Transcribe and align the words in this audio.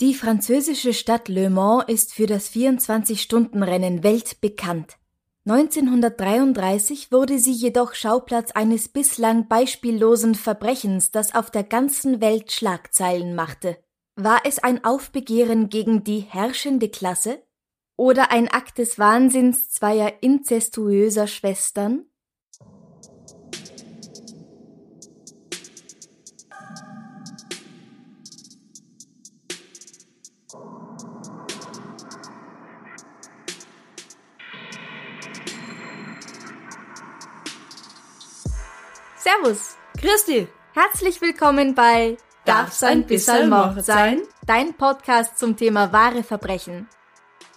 Die 0.00 0.14
französische 0.14 0.94
Stadt 0.94 1.26
Le 1.28 1.50
Mans 1.50 1.82
ist 1.88 2.14
für 2.14 2.26
das 2.26 2.52
24-Stunden-Rennen 2.52 4.04
weltbekannt. 4.04 4.96
1933 5.44 7.10
wurde 7.10 7.40
sie 7.40 7.50
jedoch 7.50 7.94
Schauplatz 7.94 8.52
eines 8.52 8.88
bislang 8.88 9.48
beispiellosen 9.48 10.36
Verbrechens, 10.36 11.10
das 11.10 11.34
auf 11.34 11.50
der 11.50 11.64
ganzen 11.64 12.20
Welt 12.20 12.52
Schlagzeilen 12.52 13.34
machte. 13.34 13.76
War 14.14 14.42
es 14.44 14.60
ein 14.60 14.84
Aufbegehren 14.84 15.68
gegen 15.68 16.04
die 16.04 16.20
herrschende 16.20 16.90
Klasse? 16.90 17.42
Oder 17.96 18.30
ein 18.30 18.46
Akt 18.46 18.78
des 18.78 19.00
Wahnsinns 19.00 19.68
zweier 19.70 20.12
inzestuöser 20.20 21.26
Schwestern? 21.26 22.07
Servus, 39.28 39.76
dich. 40.26 40.48
herzlich 40.72 41.20
willkommen 41.20 41.74
bei 41.74 42.16
Darf's 42.46 42.82
ein 42.82 43.04
bisschen 43.06 43.50
Mord 43.50 43.84
sein? 43.84 44.22
Dein 44.46 44.72
Podcast 44.72 45.38
zum 45.38 45.54
Thema 45.54 45.92
wahre 45.92 46.22
Verbrechen. 46.22 46.88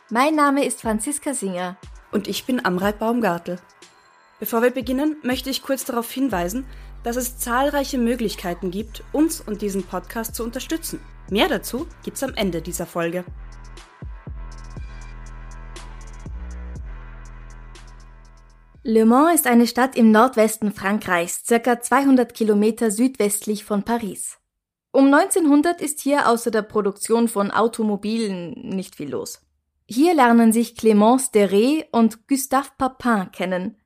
Mein 0.09 0.36
Name 0.36 0.66
ist 0.66 0.81
Franziska 0.81 1.33
Singer. 1.33 1.77
Und 2.11 2.27
ich 2.27 2.45
bin 2.45 2.66
Amrei 2.66 2.92
Baumgartel. 2.92 3.58
Bevor 4.42 4.61
wir 4.61 4.72
beginnen, 4.72 5.16
möchte 5.23 5.49
ich 5.49 5.64
kurz 5.64 5.86
darauf 5.86 6.11
hinweisen, 6.11 6.66
dass 7.03 7.16
es 7.16 7.38
zahlreiche 7.38 7.97
Möglichkeiten 7.97 8.69
gibt, 8.69 9.05
uns 9.14 9.39
und 9.39 9.61
diesen 9.61 9.83
Podcast 9.83 10.36
zu 10.36 10.44
unterstützen. 10.44 10.99
Mehr 11.30 11.47
dazu 11.47 11.88
gibt's 12.03 12.22
am 12.22 12.33
Ende 12.33 12.61
dieser 12.61 12.86
Folge. 12.86 13.23
Le 18.84 19.06
Mans 19.06 19.36
ist 19.36 19.46
eine 19.46 19.68
Stadt 19.68 19.96
im 19.96 20.10
Nordwesten 20.10 20.72
Frankreichs, 20.72 21.44
circa 21.46 21.80
200 21.82 22.34
Kilometer 22.34 22.90
südwestlich 22.90 23.64
von 23.64 23.84
Paris. 23.84 24.40
Um 24.92 25.14
1900 25.14 25.80
ist 25.82 26.02
hier 26.02 26.28
außer 26.28 26.50
der 26.50 26.64
Produktion 26.64 27.28
von 27.28 27.52
Automobilen 27.52 28.54
nicht 28.54 28.96
viel 28.96 29.12
los. 29.12 29.42
Hier 29.88 30.16
lernen 30.16 30.52
sich 30.52 30.73
Clémence 30.73 31.32
Deré 31.32 31.86
und 31.92 32.28
Gustave 32.28 32.70
Papin 32.80 33.32
kennen. 33.32 33.78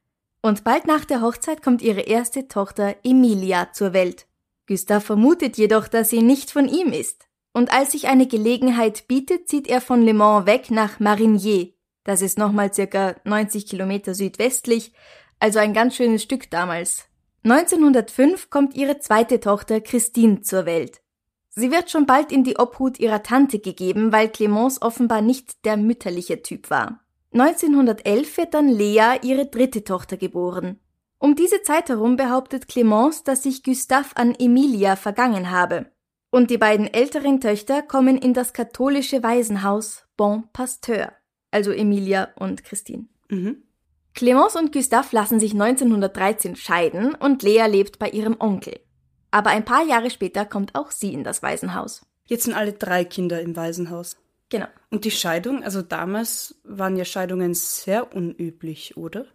Und 0.42 0.64
bald 0.64 0.88
nach 0.88 1.04
der 1.04 1.22
Hochzeit 1.22 1.62
kommt 1.62 1.82
ihre 1.82 2.02
erste 2.02 2.48
Tochter 2.48 2.96
Emilia 3.04 3.74
zur 3.74 3.92
Welt. 3.92 4.28
Gustave 4.66 5.02
vermutet 5.02 5.58
jedoch, 5.58 5.90
dass 5.90 6.10
sie 6.10 6.22
nicht 6.22 6.52
von 6.52 6.70
ihm 6.70 6.94
ist. 6.94 7.28
Und 7.52 7.74
als 7.74 7.92
sich 7.92 8.08
eine 8.08 8.28
Gelegenheit 8.28 9.10
bietet, 9.10 9.50
zieht 9.50 9.68
er 9.68 9.82
von 9.82 10.04
Le 10.04 10.14
Mans 10.14 10.46
weg 10.46 10.72
nach 10.72 11.02
Marigny. 11.02 11.75
Das 12.06 12.22
ist 12.22 12.38
nochmal 12.38 12.74
circa 12.74 13.16
90 13.26 13.68
Kilometer 13.68 14.14
südwestlich, 14.14 14.94
also 15.40 15.60
ein 15.60 15.74
ganz 15.74 15.96
schönes 15.96 16.24
Stück 16.24 16.50
damals. 16.50 17.10
1905 17.44 18.50
kommt 18.50 18.76
ihre 18.76 19.00
zweite 19.00 19.40
Tochter 19.40 19.82
Christine 19.82 20.42
zur 20.42 20.66
Welt. 20.66 21.02
Sie 21.50 21.72
wird 21.72 21.90
schon 21.90 22.06
bald 22.06 22.32
in 22.32 22.44
die 22.44 22.58
Obhut 22.58 23.00
ihrer 23.00 23.24
Tante 23.24 23.60
gegeben, 23.60 24.12
weil 24.12 24.30
Clemence 24.30 24.82
offenbar 24.82 25.22
nicht 25.22 25.66
der 25.66 25.78
mütterliche 25.78 26.42
Typ 26.42 26.70
war. 26.70 27.02
1911 27.34 28.38
wird 28.38 28.54
dann 28.54 28.68
Lea 28.68 29.18
ihre 29.22 29.46
dritte 29.46 29.84
Tochter 29.84 30.18
geboren. 30.18 30.80
Um 31.18 31.36
diese 31.36 31.62
Zeit 31.64 31.90
herum 31.90 32.18
behauptet 32.18 32.68
Clemence, 32.68 33.24
dass 33.24 33.44
sich 33.44 33.64
Gustave 33.64 34.16
an 34.16 34.36
Emilia 34.36 34.96
vergangen 34.96 35.50
habe. 35.50 35.88
Und 36.30 36.52
die 36.52 36.58
beiden 36.58 36.94
älteren 36.94 37.40
Töchter 37.40 37.82
kommen 37.82 38.18
in 38.18 38.34
das 38.34 38.54
katholische 38.54 39.24
Waisenhaus 39.24 40.06
Bon 40.18 40.44
Pasteur, 40.52 41.14
also 41.56 41.72
Emilia 41.72 42.34
und 42.36 42.66
Christine. 42.66 43.06
Mhm. 43.30 43.64
Clemence 44.14 44.58
und 44.58 44.74
Gustave 44.74 45.08
lassen 45.12 45.40
sich 45.40 45.54
1913 45.54 46.58
scheiden 46.58 47.16
und 47.16 47.44
Lea 47.44 47.66
lebt 47.68 47.98
bei 47.98 48.10
ihrem 48.10 48.36
Onkel. 48.40 48.82
Aber 49.32 49.52
ein 49.52 49.64
paar 49.64 49.86
Jahre 49.86 50.10
später 50.10 50.46
kommt 50.46 50.76
auch 50.76 50.92
sie 50.92 51.14
in 51.14 51.24
das 51.24 51.42
Waisenhaus. 51.42 52.06
Jetzt 52.26 52.44
sind 52.44 52.56
alle 52.56 52.74
drei 52.74 53.06
Kinder 53.06 53.42
im 53.42 53.56
Waisenhaus. 53.56 54.18
Genau. 54.50 54.68
Und 54.92 55.06
die 55.06 55.12
Scheidung, 55.12 55.64
also 55.64 55.82
damals 55.82 56.60
waren 56.66 56.98
ja 56.98 57.06
Scheidungen 57.06 57.54
sehr 57.54 58.14
unüblich, 58.14 58.98
oder? 58.98 59.26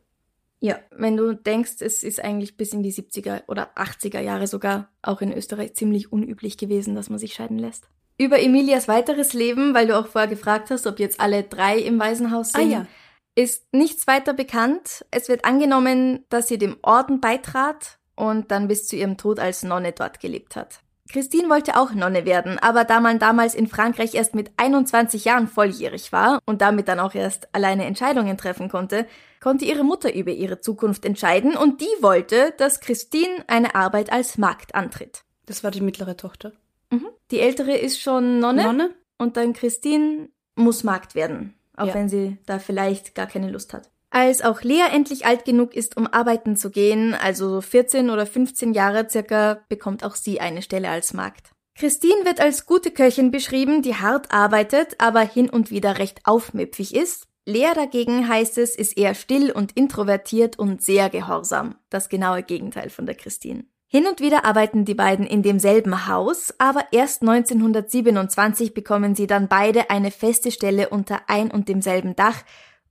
Ja, 0.60 0.78
wenn 0.90 1.16
du 1.16 1.34
denkst, 1.34 1.76
es 1.80 2.02
ist 2.02 2.22
eigentlich 2.22 2.58
bis 2.58 2.74
in 2.74 2.82
die 2.82 2.92
70er 2.92 3.48
oder 3.48 3.78
80er 3.78 4.20
Jahre 4.20 4.46
sogar 4.46 4.90
auch 5.00 5.22
in 5.22 5.32
Österreich 5.32 5.72
ziemlich 5.72 6.12
unüblich 6.12 6.58
gewesen, 6.58 6.94
dass 6.94 7.08
man 7.08 7.18
sich 7.18 7.32
scheiden 7.32 7.58
lässt. 7.58 7.88
Über 8.20 8.38
Emilias 8.38 8.86
weiteres 8.86 9.32
Leben, 9.32 9.72
weil 9.72 9.86
du 9.86 9.98
auch 9.98 10.06
vorher 10.06 10.28
gefragt 10.28 10.68
hast, 10.68 10.86
ob 10.86 10.98
jetzt 10.98 11.20
alle 11.20 11.42
drei 11.42 11.78
im 11.78 11.98
Waisenhaus 11.98 12.52
sind, 12.52 12.60
Ah 12.60 12.80
ja. 12.80 12.86
ist 13.34 13.72
nichts 13.72 14.06
weiter 14.06 14.34
bekannt. 14.34 15.06
Es 15.10 15.30
wird 15.30 15.46
angenommen, 15.46 16.26
dass 16.28 16.46
sie 16.46 16.58
dem 16.58 16.76
Orden 16.82 17.22
beitrat 17.22 17.98
und 18.16 18.50
dann 18.50 18.68
bis 18.68 18.86
zu 18.86 18.96
ihrem 18.96 19.16
Tod 19.16 19.40
als 19.40 19.62
Nonne 19.62 19.92
dort 19.92 20.20
gelebt 20.20 20.54
hat. 20.54 20.80
Christine 21.10 21.48
wollte 21.48 21.78
auch 21.78 21.92
Nonne 21.94 22.26
werden, 22.26 22.58
aber 22.58 22.84
da 22.84 23.00
man 23.00 23.18
damals 23.18 23.54
in 23.54 23.68
Frankreich 23.68 24.14
erst 24.14 24.34
mit 24.34 24.50
21 24.58 25.24
Jahren 25.24 25.48
volljährig 25.48 26.12
war 26.12 26.40
und 26.44 26.60
damit 26.60 26.88
dann 26.88 27.00
auch 27.00 27.14
erst 27.14 27.48
alleine 27.54 27.86
Entscheidungen 27.86 28.36
treffen 28.36 28.68
konnte, 28.68 29.06
konnte 29.40 29.64
ihre 29.64 29.82
Mutter 29.82 30.14
über 30.14 30.30
ihre 30.30 30.60
Zukunft 30.60 31.06
entscheiden 31.06 31.56
und 31.56 31.80
die 31.80 32.02
wollte, 32.02 32.52
dass 32.58 32.80
Christine 32.80 33.44
eine 33.46 33.74
Arbeit 33.74 34.12
als 34.12 34.36
Magd 34.36 34.74
antritt. 34.74 35.22
Das 35.46 35.64
war 35.64 35.70
die 35.70 35.80
mittlere 35.80 36.18
Tochter. 36.18 36.52
Mhm. 36.90 37.06
Die 37.30 37.40
ältere 37.40 37.76
ist 37.76 38.00
schon 38.00 38.38
Nonne, 38.40 38.64
Nonne? 38.64 38.94
und 39.18 39.36
dann 39.36 39.52
Christine 39.52 40.28
muss 40.56 40.84
Magd 40.84 41.14
werden, 41.14 41.54
auch 41.76 41.86
Ja. 41.88 41.94
wenn 41.94 42.08
sie 42.08 42.38
da 42.46 42.58
vielleicht 42.58 43.14
gar 43.14 43.26
keine 43.26 43.50
Lust 43.50 43.72
hat. 43.72 43.90
Als 44.12 44.42
auch 44.42 44.62
Lea 44.62 44.82
endlich 44.92 45.24
alt 45.24 45.44
genug 45.44 45.74
ist, 45.76 45.96
um 45.96 46.08
arbeiten 46.08 46.56
zu 46.56 46.70
gehen, 46.70 47.14
also 47.14 47.48
so 47.48 47.60
14 47.60 48.10
oder 48.10 48.26
15 48.26 48.74
Jahre 48.74 49.08
circa, 49.08 49.60
bekommt 49.68 50.02
auch 50.04 50.16
sie 50.16 50.40
eine 50.40 50.62
Stelle 50.62 50.88
als 50.90 51.14
Magd. 51.14 51.52
Christine 51.76 52.24
wird 52.24 52.40
als 52.40 52.66
gute 52.66 52.90
Köchin 52.90 53.30
beschrieben, 53.30 53.82
die 53.82 53.94
hart 53.94 54.32
arbeitet, 54.32 54.96
aber 54.98 55.20
hin 55.20 55.48
und 55.48 55.70
wieder 55.70 55.98
recht 55.98 56.22
aufmüpfig 56.24 56.94
ist. 56.94 57.28
Lea 57.46 57.70
dagegen 57.74 58.28
heißt 58.28 58.58
es, 58.58 58.74
ist 58.76 58.98
eher 58.98 59.14
still 59.14 59.50
und 59.52 59.72
introvertiert 59.76 60.58
und 60.58 60.82
sehr 60.82 61.08
gehorsam. 61.08 61.76
Das 61.88 62.08
genaue 62.08 62.42
Gegenteil 62.42 62.90
von 62.90 63.06
der 63.06 63.14
Christine. 63.14 63.64
Hin 63.92 64.06
und 64.06 64.20
wieder 64.20 64.44
arbeiten 64.44 64.84
die 64.84 64.94
beiden 64.94 65.26
in 65.26 65.42
demselben 65.42 66.06
Haus, 66.06 66.54
aber 66.58 66.84
erst 66.92 67.22
1927 67.22 68.72
bekommen 68.72 69.16
sie 69.16 69.26
dann 69.26 69.48
beide 69.48 69.90
eine 69.90 70.12
feste 70.12 70.52
Stelle 70.52 70.90
unter 70.90 71.22
ein 71.26 71.50
und 71.50 71.68
demselben 71.68 72.14
Dach, 72.14 72.44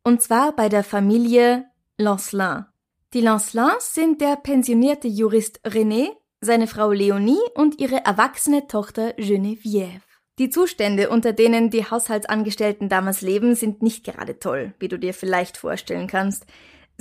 und 0.04 0.22
zwar 0.22 0.54
bei 0.54 0.68
der 0.68 0.84
Familie 0.84 1.64
Lancelin. 1.98 2.66
Die 3.14 3.22
Lancelins 3.22 3.94
sind 3.94 4.20
der 4.20 4.36
pensionierte 4.36 5.08
Jurist 5.08 5.62
René, 5.66 6.10
seine 6.42 6.68
Frau 6.68 6.92
Leonie 6.92 7.40
und 7.56 7.80
ihre 7.80 8.04
erwachsene 8.04 8.68
Tochter 8.68 9.12
Geneviève. 9.18 10.02
Die 10.38 10.50
Zustände, 10.50 11.10
unter 11.10 11.32
denen 11.32 11.70
die 11.70 11.86
Haushaltsangestellten 11.86 12.90
damals 12.90 13.22
leben, 13.22 13.56
sind 13.56 13.82
nicht 13.82 14.04
gerade 14.04 14.38
toll, 14.38 14.74
wie 14.80 14.90
du 14.90 15.00
dir 15.00 15.14
vielleicht 15.14 15.56
vorstellen 15.56 16.08
kannst. 16.08 16.46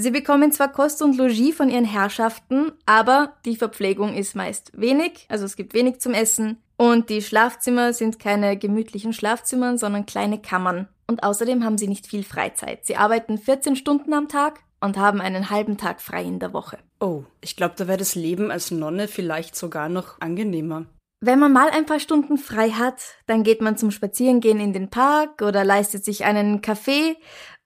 Sie 0.00 0.12
bekommen 0.12 0.52
zwar 0.52 0.70
Kost 0.70 1.02
und 1.02 1.16
Logis 1.16 1.56
von 1.56 1.70
ihren 1.70 1.84
Herrschaften, 1.84 2.70
aber 2.86 3.34
die 3.44 3.56
Verpflegung 3.56 4.14
ist 4.14 4.36
meist 4.36 4.70
wenig, 4.72 5.26
also 5.28 5.44
es 5.44 5.56
gibt 5.56 5.74
wenig 5.74 5.98
zum 5.98 6.14
Essen 6.14 6.62
und 6.76 7.10
die 7.10 7.20
Schlafzimmer 7.20 7.92
sind 7.92 8.20
keine 8.20 8.56
gemütlichen 8.56 9.12
Schlafzimmern, 9.12 9.76
sondern 9.76 10.06
kleine 10.06 10.40
Kammern. 10.40 10.86
Und 11.08 11.24
außerdem 11.24 11.64
haben 11.64 11.78
sie 11.78 11.88
nicht 11.88 12.06
viel 12.06 12.22
Freizeit. 12.22 12.86
Sie 12.86 12.94
arbeiten 12.94 13.38
14 13.38 13.74
Stunden 13.74 14.14
am 14.14 14.28
Tag 14.28 14.60
und 14.80 14.96
haben 14.96 15.20
einen 15.20 15.50
halben 15.50 15.78
Tag 15.78 16.00
frei 16.00 16.22
in 16.22 16.38
der 16.38 16.52
Woche. 16.52 16.78
Oh, 17.00 17.24
ich 17.40 17.56
glaube, 17.56 17.74
da 17.76 17.88
wäre 17.88 17.98
das 17.98 18.14
Leben 18.14 18.52
als 18.52 18.70
Nonne 18.70 19.08
vielleicht 19.08 19.56
sogar 19.56 19.88
noch 19.88 20.20
angenehmer. 20.20 20.86
Wenn 21.20 21.40
man 21.40 21.52
mal 21.52 21.70
ein 21.70 21.86
paar 21.86 21.98
Stunden 21.98 22.38
frei 22.38 22.70
hat, 22.70 23.02
dann 23.26 23.42
geht 23.42 23.60
man 23.60 23.76
zum 23.76 23.90
Spazierengehen 23.90 24.60
in 24.60 24.72
den 24.72 24.90
Park 24.90 25.42
oder 25.42 25.64
leistet 25.64 26.04
sich 26.04 26.24
einen 26.24 26.62
Kaffee 26.62 27.16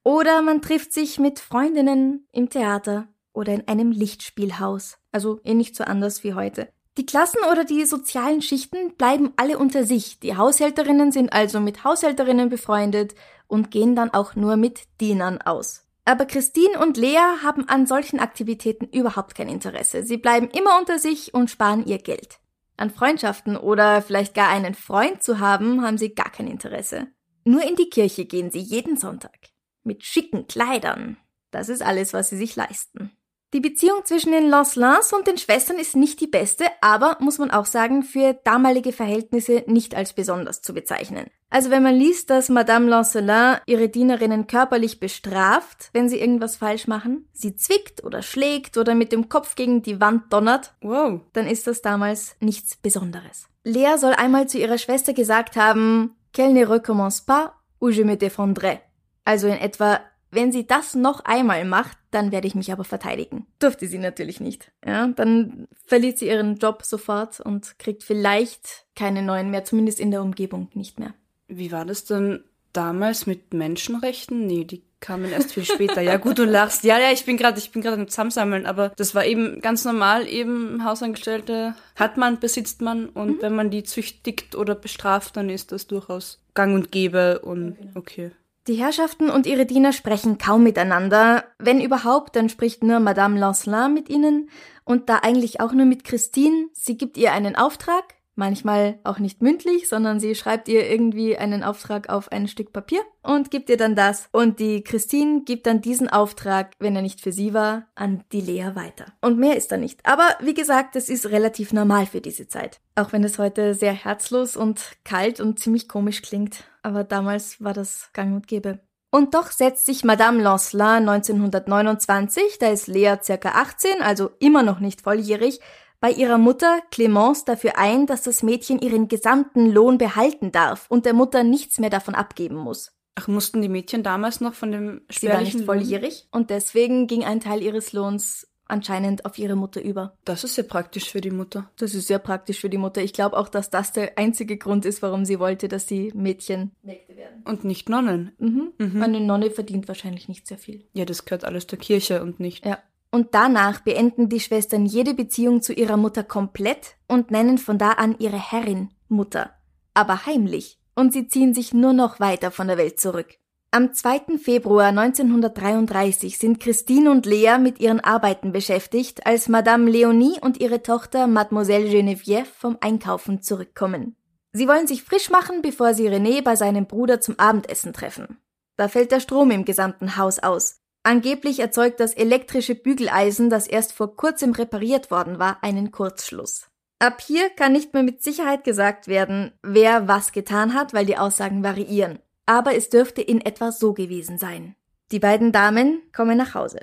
oder 0.05 0.43
man 0.43 0.63
trifft 0.63 0.93
sich 0.93 1.19
mit 1.19 1.39
Freundinnen 1.39 2.27
im 2.33 2.51
Theater 2.51 3.09
oder 3.33 3.53
in 3.53 3.69
einem 3.69 3.93
Lichtspielhaus. 3.93 4.99
Also 5.11 5.41
eh 5.45 5.55
nicht 5.55 5.77
so 5.77 5.85
anders 5.85 6.25
wie 6.25 6.35
heute. 6.35 6.69
Die 6.99 7.07
Klassen 7.07 7.39
oder 7.51 7.65
die 7.65 7.85
sozialen 7.87 8.43
Schichten 8.43 8.97
bleiben 8.97 9.33
alle 9.37 9.59
unter 9.59 9.85
sich. 9.85 10.21
Die 10.21 10.37
Haushälterinnen 10.37 11.11
sind 11.11 11.33
also 11.33 11.59
mit 11.59 11.85
Haushälterinnen 11.85 12.51
befreundet 12.51 13.15
und 13.47 13.71
gehen 13.71 13.97
dann 13.97 14.11
auch 14.11 14.35
nur 14.35 14.57
mit 14.57 14.83
Dienern 15.01 15.41
aus. 15.41 15.87
Aber 16.05 16.27
Christine 16.27 16.79
und 16.81 16.97
Lea 16.97 17.39
haben 17.43 17.69
an 17.69 17.87
solchen 17.87 18.19
Aktivitäten 18.19 18.87
überhaupt 18.87 19.35
kein 19.35 19.49
Interesse. 19.49 20.05
Sie 20.05 20.17
bleiben 20.19 20.49
immer 20.49 20.79
unter 20.79 20.99
sich 20.99 21.33
und 21.33 21.51
sparen 21.51 21.87
ihr 21.87 21.99
Geld. 21.99 22.41
An 22.77 22.91
Freundschaften 22.91 23.57
oder 23.57 24.03
vielleicht 24.03 24.35
gar 24.35 24.49
einen 24.49 24.75
Freund 24.75 25.23
zu 25.23 25.39
haben, 25.39 25.83
haben 25.83 25.99
sie 25.99 26.15
gar 26.15 26.31
kein 26.31 26.49
Interesse. 26.49 27.07
Nur 27.45 27.63
in 27.63 27.77
die 27.77 27.89
Kirche 27.89 28.25
gehen 28.25 28.51
sie 28.51 28.59
jeden 28.61 28.97
Sonntag. 28.97 29.52
Mit 29.85 30.05
schicken 30.05 30.47
Kleidern. 30.47 31.17
Das 31.51 31.69
ist 31.69 31.83
alles, 31.83 32.13
was 32.13 32.31
sie 32.31 32.37
sich 32.37 32.57
leisten. 32.57 33.11
Die 33.55 33.61
Beziehung 33.61 33.99
zwischen 34.05 34.33
den 34.33 34.49
Lancelins 34.49 35.13
und 35.13 35.27
den 35.27 35.37
Schwestern 35.37 35.79
ist 35.79 35.95
nicht 35.95 36.23
die 36.23 36.27
beste, 36.27 36.65
aber 36.81 37.19
muss 37.21 37.37
man 37.37 37.51
auch 37.51 37.67
sagen, 37.67 38.03
für 38.03 38.33
damalige 38.45 38.93
Verhältnisse 38.93 39.63
nicht 39.67 39.95
als 39.95 40.15
besonders 40.15 40.63
zu 40.63 40.73
bezeichnen. 40.73 41.27
Also 41.51 41.69
wenn 41.69 41.83
man 41.83 41.95
liest, 41.95 42.31
dass 42.31 42.49
Madame 42.49 42.89
Lancelin 42.89 43.59
ihre 43.67 43.91
Dienerinnen 43.91 44.47
körperlich 44.47 45.01
bestraft, 45.01 45.91
wenn 45.93 46.09
sie 46.09 46.19
irgendwas 46.19 46.57
falsch 46.57 46.87
machen, 46.87 47.29
sie 47.35 47.55
zwickt 47.55 48.03
oder 48.05 48.23
schlägt 48.23 48.79
oder 48.79 48.95
mit 48.95 49.13
dem 49.13 49.29
Kopf 49.29 49.55
gegen 49.55 49.83
die 49.83 50.01
Wand 50.01 50.33
donnert, 50.33 50.73
Wow. 50.81 51.21
dann 51.35 51.47
ist 51.47 51.67
das 51.67 51.83
damals 51.83 52.37
nichts 52.41 52.77
Besonderes. 52.77 53.49
Lea 53.65 53.99
soll 53.99 54.15
einmal 54.15 54.49
zu 54.49 54.59
ihrer 54.59 54.79
Schwester 54.79 55.13
gesagt 55.13 55.57
haben, 55.57 56.17
qu'elle 56.33 56.55
ne 56.55 56.65
recommence 56.67 57.21
pas 57.21 57.53
ou 57.81 57.91
je 57.91 58.05
me 58.05 58.17
défendrai. 58.17 58.81
Also 59.25 59.49
in 59.49 59.55
etwa, 59.55 60.01
wenn 60.31 60.53
sie 60.53 60.67
das 60.67 60.95
noch 60.95 61.25
einmal 61.25 61.65
macht, 61.65 61.97
dann 62.11 62.33
werde 62.33 62.47
ich 62.47 62.55
mich 62.55 62.73
aber 62.73 62.85
verteidigen. 62.85 63.47
Durfte 63.59 63.87
sie 63.87 63.99
natürlich 63.99 64.41
nicht. 64.41 64.73
Ja, 64.85 65.07
dann 65.09 65.69
verliert 65.87 66.19
sie 66.19 66.29
ihren 66.29 66.57
Job 66.57 66.83
sofort 66.85 67.41
und 67.41 67.79
kriegt 67.79 68.03
vielleicht 68.03 68.87
keine 68.95 69.23
neuen 69.23 69.51
mehr, 69.51 69.65
zumindest 69.65 70.01
in 70.01 70.11
der 70.11 70.23
Umgebung 70.23 70.69
nicht 70.75 70.99
mehr. 70.99 71.15
Wie 71.49 71.73
war 71.73 71.85
das 71.85 72.05
denn 72.05 72.45
damals 72.73 73.27
mit 73.27 73.53
Menschenrechten? 73.55 74.47
Nee, 74.47 74.65
die 74.65 74.83
kamen 75.01 75.31
erst 75.31 75.53
viel 75.53 75.65
später. 75.65 76.01
Ja, 76.01 76.17
gut, 76.17 76.39
du 76.39 76.45
lachst. 76.45 76.85
Ja, 76.85 76.99
ja, 76.99 77.11
ich 77.11 77.27
bin 77.27 77.37
gerade, 77.37 77.59
ich 77.59 77.73
bin 77.73 77.83
gerade 77.83 78.01
im 78.01 78.09
Zusammensammeln, 78.09 78.65
aber 78.65 78.91
das 78.91 79.15
war 79.15 79.27
eben 79.27 79.61
ganz 79.61 79.85
normal, 79.85 80.27
eben 80.27 80.85
Hausangestellte 80.85 81.75
hat 81.97 82.17
man, 82.17 82.41
besitzt 82.41 82.81
man 82.81 83.09
und 83.09 83.43
wenn 83.43 83.55
man 83.55 83.71
die 83.71 83.83
züchtigt 83.83 84.55
oder 84.55 84.75
bestraft, 84.75 85.37
dann 85.37 85.51
ist 85.51 85.73
das 85.73 85.87
durchaus 85.87 86.41
gang 86.55 86.75
und 86.75 86.93
gäbe 86.93 87.41
und 87.41 87.77
okay. 87.95 88.31
Die 88.69 88.75
Herrschaften 88.75 89.29
und 89.29 89.47
ihre 89.47 89.67
Diener 89.67 89.93
sprechen 89.93 90.39
kaum 90.39 90.63
miteinander. 90.63 91.45
Wenn 91.59 91.81
überhaupt, 91.81 92.37
dann 92.37 92.49
spricht 92.49 92.85
nur 92.85 93.01
Madame 93.01 93.39
Lancelin 93.39 93.93
mit 93.93 94.09
ihnen 94.09 94.51
und 94.85 95.09
da 95.09 95.19
eigentlich 95.23 95.61
auch 95.61 95.73
nur 95.73 95.87
mit 95.87 96.05
Christine. 96.05 96.69
Sie 96.73 96.97
gibt 96.97 97.17
ihr 97.17 97.33
einen 97.33 97.57
Auftrag, 97.57 98.15
manchmal 98.35 98.99
auch 99.05 99.19
nicht 99.19 99.43
mündlich, 99.43 99.89
sondern 99.89 100.21
sie 100.21 100.35
schreibt 100.35 100.69
ihr 100.69 100.89
irgendwie 100.91 101.37
einen 101.37 101.63
Auftrag 101.63 102.09
auf 102.09 102.33
ein 102.33 102.49
Stück 102.49 102.73
Papier 102.73 103.01
und 103.23 103.51
gibt 103.51 103.69
ihr 103.71 103.77
dann 103.77 103.95
das. 103.95 104.29
Und 104.33 104.59
die 104.59 104.83
Christine 104.83 105.43
gibt 105.45 105.67
dann 105.67 105.81
diesen 105.81 106.09
Auftrag, 106.09 106.73
wenn 106.79 106.97
er 106.97 107.03
nicht 107.03 107.21
für 107.21 107.33
sie 107.33 107.55
war, 107.55 107.87
an 107.95 108.25
die 108.33 108.41
Lea 108.41 108.71
weiter. 108.75 109.07
Und 109.21 109.39
mehr 109.39 109.57
ist 109.57 109.73
da 109.73 109.77
nicht. 109.77 110.05
Aber 110.05 110.29
wie 110.41 110.55
gesagt, 110.55 110.97
es 110.97 111.09
ist 111.09 111.31
relativ 111.31 111.73
normal 111.73 112.07
für 112.07 112.21
diese 112.21 112.49
Zeit. 112.49 112.81
Auch 112.95 113.13
wenn 113.13 113.25
es 113.25 113.39
heute 113.39 113.75
sehr 113.75 113.93
herzlos 113.93 114.57
und 114.57 114.81
kalt 115.05 115.41
und 115.41 115.59
ziemlich 115.59 115.89
komisch 115.89 116.23
klingt. 116.23 116.65
Aber 116.83 117.05
damals 117.05 117.63
war 117.63 117.75
das 117.75 118.11
gang 118.13 118.35
und 118.35 118.49
gäbe. 118.49 118.81
Und 119.15 119.35
doch 119.35 119.51
setzt 119.51 119.85
sich 119.85 120.05
Madame 120.05 120.43
Lancelin 120.43 121.07
1929, 121.07 122.59
da 122.59 122.69
ist 122.69 122.87
Lea 122.87 123.17
circa 123.23 123.51
18, 123.51 124.01
also 124.01 124.31
immer 124.39 124.63
noch 124.63 124.81
nicht 124.81 125.03
volljährig, 125.03 125.61
bei 126.03 126.11
ihrer 126.11 126.37
Mutter 126.37 126.81
Clemence 126.91 127.45
dafür 127.45 127.79
ein, 127.79 128.07
dass 128.07 128.23
das 128.23 128.43
Mädchen 128.43 128.81
ihren 128.81 129.07
gesamten 129.07 129.71
Lohn 129.71 129.99
behalten 129.99 130.51
darf 130.51 130.87
und 130.89 131.07
der 131.07 131.15
Mutter 131.15 131.45
nichts 131.45 131.79
mehr 131.79 131.91
davon 131.91 132.17
abgeben 132.17 132.57
muss. 132.57 132.93
Ach, 133.15 133.29
mussten 133.29 133.63
die 133.63 133.69
Mädchen 133.69 134.03
damals 134.03 134.41
noch 134.41 134.55
von 134.55 134.73
dem 134.73 135.03
Sie 135.09 135.29
war 135.29 135.41
nicht 135.41 135.61
volljährig 135.61 136.27
und 136.33 136.51
deswegen 136.51 137.07
ging 137.07 137.25
ein 137.25 137.39
Teil 137.39 137.63
ihres 137.63 137.93
Lohns 137.93 138.49
anscheinend 138.67 139.27
auf 139.27 139.39
ihre 139.39 139.55
Mutter 139.55 139.81
über. 139.81 140.17
Das 140.25 140.43
ist 140.43 140.57
ja 140.57 140.65
praktisch 140.65 141.09
für 141.09 141.21
die 141.21 141.31
Mutter. 141.31 141.71
Das 141.77 141.95
ist 141.95 142.09
sehr 142.09 142.19
praktisch 142.19 142.59
für 142.59 142.71
die 142.71 142.79
Mutter. 142.79 143.01
Ich 143.01 143.13
glaube 143.13 143.37
auch, 143.37 143.49
dass 143.49 143.71
das 143.71 143.93
der 143.93 144.19
einzige 144.19 144.57
Grund 144.57 144.85
ist, 144.85 145.03
warum 145.03 145.25
sie 145.25 145.39
wollte, 145.39 145.69
dass 145.69 145.87
die 145.87 146.11
Mädchen 146.15 146.73
Mägde 146.83 147.17
werden. 147.17 147.43
Und 147.45 147.63
nicht 147.63 147.89
Nonnen. 147.89 148.33
Mhm. 148.39 149.01
Eine 149.01 149.21
Nonne 149.21 149.51
verdient 149.51 149.87
wahrscheinlich 149.87 150.29
nicht 150.29 150.49
sehr 150.49 150.59
viel. 150.59 150.85
Ja, 150.95 151.05
das 151.05 151.27
gehört 151.27 151.45
alles 151.45 151.69
der 151.69 151.79
Kirche 151.79 152.23
und 152.23 152.41
nicht. 152.41 152.67
Ja. 152.67 152.79
Und 153.15 153.35
danach 153.35 153.81
beenden 153.81 154.31
die 154.31 154.41
Schwestern 154.41 154.87
jede 154.87 155.13
Beziehung 155.13 155.61
zu 155.61 155.75
ihrer 155.75 155.99
Mutter 155.99 156.25
komplett 156.25 156.97
und 157.07 157.31
nennen 157.31 157.59
von 157.59 157.77
da 157.77 157.91
an 157.91 158.17
ihre 158.19 158.39
Herrin 158.39 158.89
Mutter. 159.09 159.53
Aber 159.93 160.25
heimlich. 160.27 160.81
Und 160.95 161.13
sie 161.13 161.29
ziehen 161.29 161.55
sich 161.55 161.73
nur 161.73 161.93
noch 161.93 162.21
weiter 162.21 162.51
von 162.51 162.69
der 162.69 162.79
Welt 162.79 162.99
zurück. 162.99 163.37
Am 163.71 163.95
2. 163.95 164.39
Februar 164.39 164.89
1933 164.89 166.37
sind 166.39 166.61
Christine 166.61 167.11
und 167.11 167.25
Lea 167.25 167.57
mit 167.59 167.81
ihren 167.81 168.01
Arbeiten 168.01 168.53
beschäftigt, 168.53 169.27
als 169.27 169.49
Madame 169.49 169.91
Leonie 169.91 170.39
und 170.41 170.61
ihre 170.61 170.83
Tochter 170.83 171.27
Mademoiselle 171.27 171.89
Geneviève 171.89 172.45
vom 172.45 172.77
Einkaufen 172.83 173.41
zurückkommen. 173.41 174.17
Sie 174.53 174.69
wollen 174.69 174.87
sich 174.87 175.03
frisch 175.03 175.31
machen, 175.31 175.63
bevor 175.63 175.95
sie 175.95 176.09
René 176.09 176.43
bei 176.43 176.57
seinem 176.57 176.87
Bruder 176.87 177.23
zum 177.23 177.39
Abendessen 177.39 177.95
treffen. 177.95 178.37
Da 178.77 178.89
fällt 178.89 179.11
der 179.11 179.21
Strom 179.21 179.51
im 179.51 179.65
gesamten 179.65 180.19
Haus 180.19 180.39
aus. 180.39 180.82
Angeblich 181.05 181.59
erzeugt 181.59 181.99
das 181.99 182.15
elektrische 182.15 182.75
Bügeleisen, 182.75 183.51
das 183.51 183.67
erst 183.67 183.93
vor 183.93 184.17
kurzem 184.17 184.53
repariert 184.53 185.11
worden 185.11 185.39
war, 185.39 185.59
einen 185.63 185.91
Kurzschluss. 185.91 186.69
Ab 187.01 187.21
hier 187.21 187.51
kann 187.51 187.73
nicht 187.73 187.93
mehr 187.95 188.05
mit 188.05 188.23
Sicherheit 188.23 188.63
gesagt 188.63 189.09
werden, 189.09 189.53
wer 189.63 190.07
was 190.07 190.31
getan 190.31 190.75
hat, 190.75 190.95
weil 190.95 191.05
die 191.05 191.19
Aussagen 191.19 191.65
variieren. 191.65 192.21
Aber 192.47 192.77
es 192.77 192.91
dürfte 192.91 193.21
in 193.21 193.41
etwa 193.41 193.73
so 193.73 193.93
gewesen 193.93 194.39
sein. 194.39 194.77
Die 195.11 195.19
beiden 195.19 195.51
Damen 195.51 196.01
kommen 196.15 196.39
nach 196.39 196.55
Hause. 196.55 196.81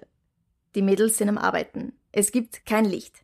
Die 0.76 0.82
Mädels 0.82 1.18
sind 1.18 1.30
am 1.30 1.38
Arbeiten. 1.38 1.94
Es 2.12 2.34
gibt 2.34 2.66
kein 2.66 2.84
Licht. 2.84 3.24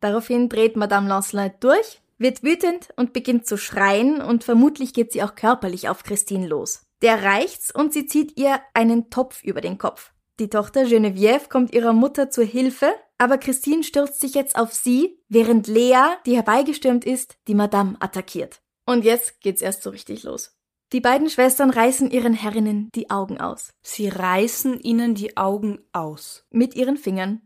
Daraufhin 0.00 0.48
dreht 0.48 0.76
Madame 0.76 1.08
Lancelin 1.08 1.52
durch, 1.58 2.00
wird 2.18 2.44
wütend 2.44 2.90
und 2.96 3.12
beginnt 3.12 3.46
zu 3.46 3.56
schreien 3.56 4.22
und 4.22 4.44
vermutlich 4.44 4.94
geht 4.94 5.12
sie 5.12 5.22
auch 5.22 5.34
körperlich 5.34 5.88
auf 5.88 6.04
Christine 6.04 6.46
los. 6.46 6.86
Der 7.02 7.24
reicht's 7.24 7.74
und 7.74 7.92
sie 7.92 8.06
zieht 8.06 8.38
ihr 8.38 8.60
einen 8.72 9.10
Topf 9.10 9.42
über 9.42 9.60
den 9.60 9.78
Kopf. 9.78 10.12
Die 10.38 10.50
Tochter 10.50 10.82
Geneviève 10.84 11.48
kommt 11.48 11.72
ihrer 11.74 11.92
Mutter 11.94 12.30
zur 12.30 12.44
Hilfe, 12.44 12.92
aber 13.18 13.38
Christine 13.38 13.82
stürzt 13.82 14.20
sich 14.20 14.34
jetzt 14.34 14.56
auf 14.56 14.72
sie, 14.74 15.18
während 15.28 15.66
Lea, 15.66 15.96
die 16.26 16.34
herbeigestürmt 16.36 17.04
ist, 17.06 17.36
die 17.48 17.54
Madame 17.54 17.96
attackiert. 18.00 18.60
Und 18.84 19.04
jetzt 19.04 19.40
geht's 19.40 19.62
erst 19.62 19.82
so 19.82 19.90
richtig 19.90 20.22
los. 20.24 20.52
Die 20.92 21.00
beiden 21.00 21.28
Schwestern 21.30 21.70
reißen 21.70 22.10
ihren 22.10 22.34
Herrinnen 22.34 22.90
die 22.94 23.10
Augen 23.10 23.40
aus. 23.40 23.72
Sie 23.82 24.08
reißen 24.08 24.78
ihnen 24.80 25.14
die 25.14 25.36
Augen 25.36 25.80
aus. 25.92 26.44
Mit 26.50 26.76
ihren 26.76 26.96
Fingern. 26.96 27.40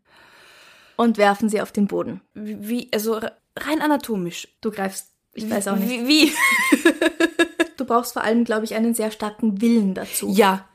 Und 0.96 1.16
werfen 1.16 1.48
sie 1.48 1.62
auf 1.62 1.72
den 1.72 1.86
Boden. 1.86 2.20
Wie, 2.34 2.90
also 2.92 3.14
re- 3.14 3.32
rein 3.56 3.80
anatomisch. 3.80 4.48
Du 4.60 4.70
greifst, 4.70 5.14
ich 5.32 5.48
weiß 5.48 5.68
auch 5.68 5.76
nicht. 5.76 5.88
Wie? 5.88 6.06
wie? 6.08 6.32
Du 7.78 7.86
brauchst 7.86 8.12
vor 8.12 8.22
allem, 8.22 8.44
glaube 8.44 8.64
ich, 8.66 8.74
einen 8.74 8.94
sehr 8.94 9.10
starken 9.10 9.62
Willen 9.62 9.94
dazu. 9.94 10.28
ja. 10.34 10.66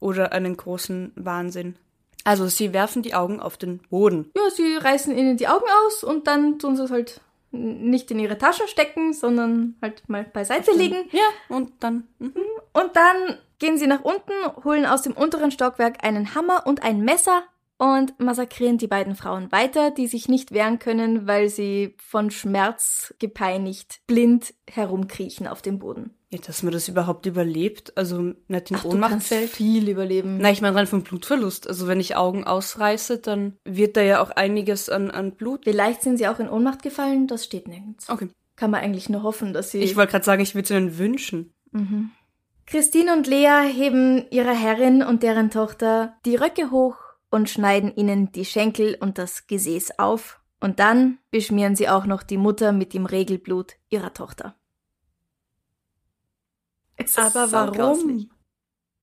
Oder 0.00 0.32
einen 0.32 0.56
großen 0.56 1.12
Wahnsinn. 1.14 1.76
Also 2.24 2.48
sie 2.48 2.72
werfen 2.72 3.02
die 3.02 3.14
Augen 3.14 3.40
auf 3.40 3.56
den 3.56 3.78
Boden. 3.90 4.30
Ja, 4.36 4.50
sie 4.50 4.76
reißen 4.76 5.16
ihnen 5.16 5.36
die 5.36 5.48
Augen 5.48 5.66
aus 5.86 6.04
und 6.04 6.26
dann 6.26 6.58
tun 6.58 6.76
sie 6.76 6.84
es 6.84 6.90
halt 6.90 7.20
nicht 7.52 8.10
in 8.10 8.18
ihre 8.18 8.38
Taschen 8.38 8.68
stecken, 8.68 9.12
sondern 9.12 9.76
halt 9.82 10.08
mal 10.08 10.24
beiseite 10.24 10.72
legen. 10.72 11.08
Ja, 11.10 11.24
und 11.48 11.72
dann. 11.80 12.06
Mhm. 12.18 12.34
Und 12.72 12.94
dann 12.94 13.38
gehen 13.58 13.76
sie 13.76 13.86
nach 13.86 14.02
unten, 14.02 14.32
holen 14.64 14.86
aus 14.86 15.02
dem 15.02 15.12
unteren 15.12 15.50
Stockwerk 15.50 16.04
einen 16.04 16.34
Hammer 16.34 16.66
und 16.66 16.82
ein 16.82 17.00
Messer 17.00 17.42
und 17.78 18.18
massakrieren 18.20 18.78
die 18.78 18.86
beiden 18.86 19.16
Frauen 19.16 19.50
weiter, 19.52 19.90
die 19.90 20.06
sich 20.06 20.28
nicht 20.28 20.52
wehren 20.52 20.78
können, 20.78 21.26
weil 21.26 21.48
sie 21.48 21.96
von 21.98 22.30
Schmerz 22.30 23.14
gepeinigt 23.18 24.00
blind 24.06 24.54
herumkriechen 24.68 25.48
auf 25.48 25.62
dem 25.62 25.78
Boden. 25.78 26.14
Ja, 26.32 26.38
dass 26.46 26.62
man 26.62 26.72
das 26.72 26.88
überhaupt 26.88 27.26
überlebt, 27.26 27.96
also 27.96 28.34
nicht 28.46 28.70
in 28.70 28.76
Ach, 28.76 28.82
du 28.82 28.90
Ohnmacht 28.90 29.10
kannst 29.10 29.28
fällt. 29.28 29.50
viel 29.50 29.88
überleben. 29.88 30.38
Na, 30.40 30.50
ich 30.50 30.60
meine 30.60 30.76
rein 30.76 30.86
vom 30.86 31.02
Blutverlust. 31.02 31.66
Also 31.66 31.88
wenn 31.88 31.98
ich 31.98 32.16
Augen 32.16 32.44
ausreiße, 32.44 33.18
dann 33.18 33.56
wird 33.64 33.96
da 33.96 34.02
ja 34.02 34.22
auch 34.22 34.30
einiges 34.30 34.88
an, 34.88 35.10
an 35.10 35.32
Blut. 35.32 35.64
Vielleicht 35.64 36.02
sind 36.02 36.18
sie 36.18 36.28
auch 36.28 36.38
in 36.38 36.48
Ohnmacht 36.48 36.84
gefallen, 36.84 37.26
das 37.26 37.44
steht 37.44 37.66
nirgends. 37.66 38.08
Okay. 38.08 38.28
Kann 38.54 38.70
man 38.70 38.80
eigentlich 38.80 39.08
nur 39.08 39.24
hoffen, 39.24 39.52
dass 39.52 39.72
sie... 39.72 39.78
Ich 39.78 39.96
wollte 39.96 40.12
gerade 40.12 40.24
sagen, 40.24 40.42
ich 40.42 40.54
würde 40.54 40.64
es 40.64 40.70
ihnen 40.70 40.98
wünschen. 40.98 41.52
Christine 42.66 43.12
und 43.12 43.26
Lea 43.26 43.68
heben 43.68 44.24
ihrer 44.30 44.54
Herrin 44.54 45.02
und 45.02 45.24
deren 45.24 45.50
Tochter 45.50 46.14
die 46.24 46.36
Röcke 46.36 46.70
hoch 46.70 46.96
und 47.30 47.50
schneiden 47.50 47.92
ihnen 47.96 48.30
die 48.30 48.44
Schenkel 48.44 48.96
und 49.00 49.18
das 49.18 49.48
Gesäß 49.48 49.98
auf. 49.98 50.40
Und 50.60 50.78
dann 50.78 51.18
beschmieren 51.30 51.74
sie 51.74 51.88
auch 51.88 52.06
noch 52.06 52.22
die 52.22 52.36
Mutter 52.36 52.72
mit 52.72 52.92
dem 52.92 53.06
Regelblut 53.06 53.76
ihrer 53.88 54.12
Tochter. 54.12 54.54
Aber 57.16 57.48
saugrauslich. 57.48 58.28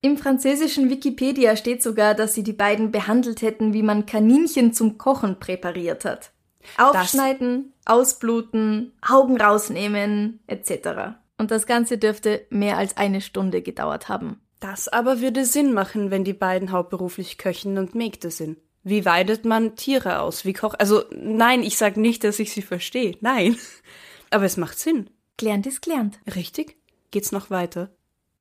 Im 0.02 0.18
französischen 0.18 0.90
Wikipedia 0.90 1.56
steht 1.56 1.82
sogar, 1.82 2.14
dass 2.14 2.34
sie 2.34 2.44
die 2.44 2.54
beiden 2.54 2.92
behandelt 2.92 3.42
hätten, 3.42 3.74
wie 3.74 3.82
man 3.82 4.06
Kaninchen 4.06 4.74
zum 4.74 4.98
Kochen 4.98 5.40
präpariert 5.40 6.06
hat. 6.06 6.32
Aufschneiden, 6.78 7.74
das 7.84 7.96
ausbluten, 7.96 8.94
Augen 9.02 9.40
rausnehmen, 9.40 10.40
etc. 10.48 11.18
Und 11.38 11.52
das 11.52 11.66
Ganze 11.66 11.98
dürfte 11.98 12.46
mehr 12.50 12.78
als 12.78 12.98
eine 12.98 13.22
Stunde 13.22 13.62
gedauert 13.62 14.10
haben. 14.10 14.42
Das 14.60 14.88
aber 14.88 15.22
würde 15.22 15.46
Sinn 15.46 15.74
machen, 15.74 16.12
wenn 16.12 16.24
die 16.24 16.34
beiden 16.34 16.72
hauptberuflich 16.72 17.38
Köchinnen 17.38 17.78
und 17.78 17.96
Mägde 17.96 18.32
sind. 18.32 18.58
Wie 18.84 19.06
weidet 19.06 19.46
man 19.46 19.76
Tiere 19.76 20.22
aus? 20.22 20.46
Wie 20.46 20.54
kocht? 20.54 20.80
Also 20.80 21.04
nein, 21.12 21.62
ich 21.62 21.78
sag 21.78 21.98
nicht, 21.98 22.24
dass 22.24 22.40
ich 22.40 22.52
sie 22.54 22.62
verstehe. 22.62 23.18
Nein. 23.22 23.58
Aber 24.30 24.46
es 24.46 24.58
macht 24.58 24.80
Sinn. 24.80 25.10
Gelernt 25.38 25.68
ist 25.68 25.82
gelernt. 25.82 26.20
Richtig? 26.36 26.78
Geht's 27.12 27.32
noch 27.32 27.50
weiter? 27.50 27.90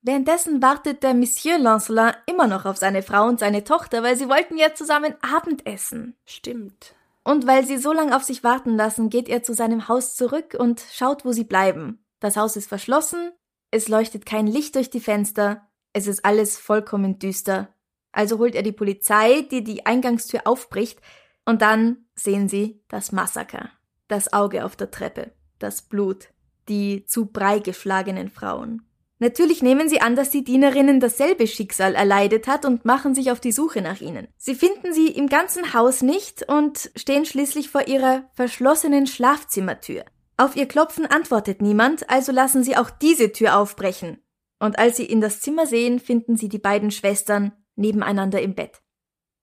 Währenddessen 0.03 0.63
wartet 0.63 1.03
der 1.03 1.15
Monsieur 1.15 1.59
Lancelin 1.59 2.13
immer 2.27 2.47
noch 2.47 2.65
auf 2.65 2.77
seine 2.77 3.03
Frau 3.03 3.27
und 3.27 3.41
seine 3.41 3.65
Tochter, 3.65 4.03
weil 4.03 4.17
sie 4.17 4.29
wollten 4.29 4.57
ja 4.57 4.73
zusammen 4.75 5.15
Abendessen. 5.21 6.15
Stimmt. 6.25 6.95
Und 7.25 7.47
weil 7.49 7.67
sie 7.67 7.77
so 7.77 7.93
lange 7.93 8.15
auf 8.15 8.23
sich 8.23 8.45
warten 8.45 8.77
lassen, 8.77 9.11
geht 9.11 9.29
er 9.29 9.43
zu 9.43 9.53
seinem 9.53 9.89
Haus 9.89 10.15
zurück 10.15 10.55
und 10.57 10.85
schaut, 10.93 11.25
wo 11.25 11.33
sie 11.33 11.43
bleiben. 11.43 11.99
Das 12.21 12.37
Haus 12.37 12.55
ist 12.55 12.69
verschlossen, 12.69 13.33
es 13.73 13.89
leuchtet 13.89 14.27
kein 14.27 14.47
Licht 14.47 14.77
durch 14.77 14.91
die 14.91 15.01
Fenster, 15.01 15.67
es 15.93 16.07
ist 16.07 16.25
alles 16.25 16.57
vollkommen 16.57 17.19
düster. 17.19 17.69
Also 18.13 18.39
holt 18.39 18.55
er 18.55 18.63
die 18.63 18.73
Polizei, 18.73 19.43
die 19.51 19.65
die 19.65 19.87
Eingangstür 19.87 20.43
aufbricht, 20.45 21.01
und 21.45 21.63
dann 21.63 22.07
sehen 22.15 22.49
sie 22.49 22.81
das 22.89 23.13
Massaker. 23.13 23.71
Das 24.07 24.33
Auge 24.33 24.65
auf 24.65 24.77
der 24.77 24.91
Treppe, 24.91 25.33
das 25.59 25.83
Blut, 25.83 26.29
die 26.69 27.05
zu 27.07 27.27
Brei 27.27 27.59
geschlagenen 27.59 28.29
Frauen. 28.29 28.83
Natürlich 29.19 29.63
nehmen 29.63 29.89
sie 29.89 30.03
an, 30.03 30.15
dass 30.15 30.29
die 30.29 30.45
Dienerinnen 30.45 31.01
dasselbe 31.01 31.47
Schicksal 31.47 31.95
erleidet 31.95 32.47
hat 32.47 32.67
und 32.67 32.85
machen 32.85 33.15
sich 33.15 33.31
auf 33.31 33.41
die 33.41 33.53
Suche 33.53 33.81
nach 33.81 34.03
ihnen. 34.03 34.29
Sie 34.37 34.55
finden 34.55 34.93
sie 34.93 35.09
im 35.09 35.29
ganzen 35.29 35.73
Haus 35.73 36.03
nicht 36.03 36.47
und 36.49 36.91
stehen 36.97 37.25
schließlich 37.25 37.71
vor 37.71 37.89
ihrer 37.89 38.29
verschlossenen 38.35 39.07
Schlafzimmertür. 39.07 40.05
Auf 40.37 40.55
ihr 40.55 40.67
Klopfen 40.67 41.07
antwortet 41.07 41.63
niemand, 41.63 42.11
also 42.11 42.31
lassen 42.31 42.63
sie 42.63 42.77
auch 42.77 42.91
diese 42.91 43.33
Tür 43.33 43.57
aufbrechen. 43.57 44.19
Und 44.59 44.79
als 44.79 44.99
sie 44.99 45.07
in 45.07 45.23
das 45.23 45.41
Zimmer 45.41 45.67
sehen, 45.67 45.99
finden 45.99 46.37
sie 46.37 46.51
die 46.51 46.59
beiden 46.59 46.91
Schwestern 46.91 47.53
nebeneinander 47.75 48.43
im 48.43 48.55
Bett. 48.55 48.83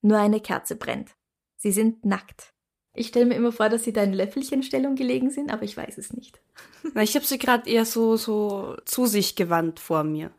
Nur 0.01 0.20
eine 0.20 0.39
Kerze 0.39 0.75
brennt. 0.75 1.15
Sie 1.56 1.72
sind 1.72 2.06
nackt. 2.06 2.53
Ich 2.96 3.08
stelle 3.08 3.26
mir 3.26 3.36
immer 3.36 3.52
vor, 3.52 3.70
dass 3.70 3.84
sie 3.84 3.94
da 3.94 4.04
in 4.04 4.14
Löffelchenstellung 4.14 4.96
gelegen 4.96 5.32
sind, 5.32 5.52
aber 5.52 5.64
ich 5.64 5.76
weiß 5.76 5.98
es 5.98 6.14
nicht. 6.14 6.40
Na, 6.94 7.02
ich 7.02 7.16
habe 7.16 7.26
sie 7.26 7.40
gerade 7.40 7.70
eher 7.70 7.86
so, 7.86 8.18
so 8.18 8.76
zu 8.86 9.08
sich 9.08 9.36
gewandt 9.36 9.80
vor 9.80 10.04
mir. 10.04 10.32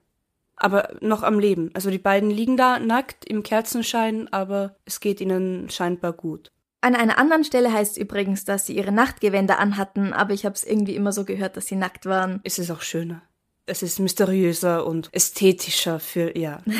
Aber 0.56 0.96
noch 1.00 1.24
am 1.24 1.40
Leben. 1.40 1.70
Also 1.74 1.90
die 1.90 1.98
beiden 1.98 2.30
liegen 2.30 2.56
da 2.56 2.78
nackt 2.78 3.24
im 3.24 3.42
Kerzenschein, 3.42 4.32
aber 4.32 4.76
es 4.84 5.00
geht 5.00 5.20
ihnen 5.20 5.68
scheinbar 5.68 6.12
gut. 6.12 6.52
An 6.80 6.94
einer 6.94 7.18
anderen 7.18 7.44
Stelle 7.44 7.72
heißt 7.72 7.96
übrigens, 7.96 8.44
dass 8.44 8.66
sie 8.66 8.76
ihre 8.76 8.92
Nachtgewänder 8.92 9.58
anhatten, 9.58 10.12
aber 10.12 10.32
ich 10.32 10.44
habe 10.44 10.54
es 10.54 10.64
irgendwie 10.64 10.94
immer 10.94 11.12
so 11.12 11.24
gehört, 11.24 11.56
dass 11.56 11.66
sie 11.66 11.76
nackt 11.76 12.06
waren. 12.06 12.40
Es 12.44 12.58
ist 12.58 12.70
auch 12.70 12.82
schöner. 12.82 13.22
Es 13.66 13.82
ist 13.82 13.98
mysteriöser 13.98 14.86
und 14.86 15.08
ästhetischer 15.12 15.98
für, 15.98 16.36
ja. 16.36 16.62